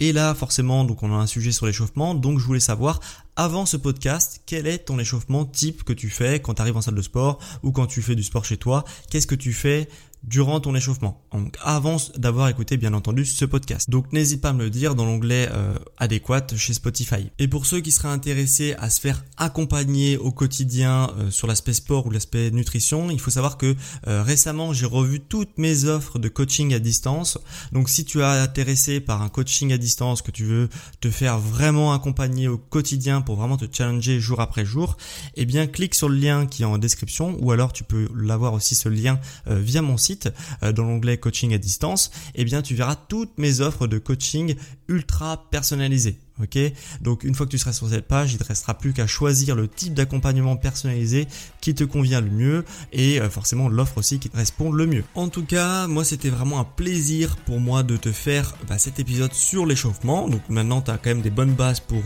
Et 0.00 0.12
là, 0.12 0.34
forcément, 0.34 0.84
donc 0.84 1.02
on 1.02 1.12
a 1.12 1.16
un 1.16 1.26
sujet 1.26 1.52
sur 1.52 1.66
l'échauffement, 1.66 2.14
donc 2.14 2.38
je 2.38 2.44
voulais 2.44 2.60
savoir 2.60 3.00
avant 3.36 3.66
ce 3.66 3.76
podcast, 3.76 4.42
quel 4.46 4.66
est 4.66 4.78
ton 4.78 4.98
échauffement 4.98 5.44
type 5.44 5.82
que 5.82 5.92
tu 5.92 6.08
fais 6.08 6.40
quand 6.40 6.54
tu 6.54 6.62
arrives 6.62 6.76
en 6.76 6.82
salle 6.82 6.94
de 6.94 7.02
sport 7.02 7.38
ou 7.62 7.72
quand 7.72 7.86
tu 7.86 8.00
fais 8.00 8.14
du 8.14 8.22
sport 8.22 8.44
chez 8.44 8.56
toi? 8.56 8.84
Qu'est-ce 9.10 9.26
que 9.26 9.34
tu 9.34 9.52
fais 9.52 9.88
durant 10.26 10.60
ton 10.60 10.74
échauffement. 10.74 11.22
Donc 11.32 11.56
avant 11.62 11.96
d'avoir 12.16 12.48
écouté 12.48 12.76
bien 12.76 12.94
entendu 12.94 13.24
ce 13.24 13.44
podcast. 13.44 13.90
Donc 13.90 14.12
n'hésite 14.12 14.40
pas 14.40 14.50
à 14.50 14.52
me 14.52 14.64
le 14.64 14.70
dire 14.70 14.94
dans 14.94 15.04
l'onglet 15.04 15.48
euh, 15.52 15.74
adéquat 15.98 16.46
chez 16.56 16.72
Spotify. 16.72 17.30
Et 17.38 17.48
pour 17.48 17.66
ceux 17.66 17.80
qui 17.80 17.92
seraient 17.92 18.08
intéressés 18.08 18.74
à 18.78 18.90
se 18.90 19.00
faire 19.00 19.24
accompagner 19.36 20.16
au 20.16 20.30
quotidien 20.30 21.10
euh, 21.18 21.30
sur 21.30 21.46
l'aspect 21.46 21.74
sport 21.74 22.06
ou 22.06 22.10
l'aspect 22.10 22.50
nutrition, 22.50 23.10
il 23.10 23.20
faut 23.20 23.30
savoir 23.30 23.58
que 23.58 23.76
euh, 24.06 24.22
récemment 24.22 24.72
j'ai 24.72 24.86
revu 24.86 25.20
toutes 25.20 25.58
mes 25.58 25.84
offres 25.84 26.18
de 26.18 26.28
coaching 26.28 26.72
à 26.74 26.78
distance. 26.78 27.38
Donc 27.72 27.90
si 27.90 28.04
tu 28.04 28.20
es 28.20 28.24
intéressé 28.24 29.00
par 29.00 29.22
un 29.22 29.28
coaching 29.28 29.72
à 29.72 29.78
distance, 29.78 30.22
que 30.22 30.30
tu 30.30 30.44
veux 30.44 30.68
te 31.00 31.10
faire 31.10 31.38
vraiment 31.38 31.92
accompagner 31.92 32.48
au 32.48 32.56
quotidien 32.56 33.20
pour 33.20 33.36
vraiment 33.36 33.56
te 33.56 33.66
challenger 33.70 34.20
jour 34.20 34.40
après 34.40 34.64
jour, 34.64 34.96
eh 35.34 35.44
bien 35.44 35.66
clique 35.66 35.94
sur 35.94 36.08
le 36.08 36.16
lien 36.16 36.46
qui 36.46 36.62
est 36.62 36.66
en 36.66 36.78
description 36.78 37.36
ou 37.40 37.52
alors 37.52 37.72
tu 37.72 37.84
peux 37.84 38.08
l'avoir 38.14 38.54
aussi 38.54 38.74
ce 38.74 38.88
lien 38.88 39.18
via 39.46 39.82
mon 39.82 39.96
site 39.96 40.13
euh, 40.62 40.72
dans 40.72 40.84
l'onglet 40.84 41.18
coaching 41.18 41.54
à 41.54 41.58
distance, 41.58 42.10
eh 42.34 42.44
bien 42.44 42.62
tu 42.62 42.74
verras 42.74 42.96
toutes 42.96 43.38
mes 43.38 43.60
offres 43.60 43.86
de 43.86 43.98
coaching 43.98 44.54
ultra 44.88 45.48
personnalisées. 45.50 46.18
Ok, 46.42 46.58
donc 47.00 47.22
une 47.22 47.32
fois 47.32 47.46
que 47.46 47.52
tu 47.52 47.58
seras 47.58 47.72
sur 47.72 47.88
cette 47.88 48.08
page, 48.08 48.32
il 48.32 48.38
te 48.38 48.44
restera 48.44 48.74
plus 48.74 48.92
qu'à 48.92 49.06
choisir 49.06 49.54
le 49.54 49.68
type 49.68 49.94
d'accompagnement 49.94 50.56
personnalisé 50.56 51.28
qui 51.60 51.76
te 51.76 51.84
convient 51.84 52.20
le 52.20 52.28
mieux 52.28 52.64
et 52.92 53.20
euh, 53.20 53.30
forcément 53.30 53.68
l'offre 53.68 53.98
aussi 53.98 54.18
qui 54.18 54.30
te 54.30 54.36
répond 54.36 54.72
le 54.72 54.86
mieux. 54.86 55.04
En 55.14 55.28
tout 55.28 55.44
cas, 55.44 55.86
moi 55.86 56.02
c'était 56.02 56.30
vraiment 56.30 56.58
un 56.58 56.64
plaisir 56.64 57.36
pour 57.36 57.60
moi 57.60 57.84
de 57.84 57.96
te 57.96 58.10
faire 58.10 58.56
bah, 58.68 58.78
cet 58.78 58.98
épisode 58.98 59.32
sur 59.32 59.64
l'échauffement. 59.64 60.28
Donc 60.28 60.40
maintenant 60.48 60.82
tu 60.82 60.90
as 60.90 60.98
quand 60.98 61.10
même 61.10 61.22
des 61.22 61.30
bonnes 61.30 61.54
bases 61.54 61.78
pour 61.78 62.02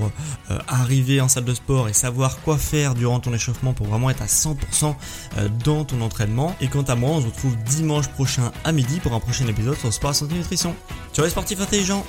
euh, 0.50 0.58
arriver 0.68 1.22
en 1.22 1.28
salle 1.28 1.46
de 1.46 1.54
sport 1.54 1.88
et 1.88 1.94
savoir 1.94 2.42
quoi 2.42 2.58
faire 2.58 2.94
durant 2.94 3.20
ton 3.20 3.32
échauffement 3.32 3.72
pour 3.72 3.86
vraiment 3.86 4.10
être 4.10 4.20
à 4.20 4.26
100% 4.26 4.94
euh, 5.38 5.48
dans 5.64 5.86
ton 5.86 6.02
entraînement. 6.02 6.54
Et 6.60 6.68
quant 6.68 6.82
à 6.82 6.96
moi, 6.96 7.12
on 7.12 7.22
se 7.22 7.26
retrouve 7.28 7.56
dimanche 7.64 8.08
prochain 8.08 8.52
à 8.64 8.72
midi 8.72 9.00
pour 9.00 9.14
un 9.14 9.20
prochain 9.20 9.46
épisode 9.46 9.78
sur 9.78 9.90
Sport 9.90 10.14
Santé 10.14 10.34
Nutrition. 10.34 10.76
Ciao 11.14 11.24
les 11.24 11.30
sportifs 11.30 11.62
intelligents 11.62 12.04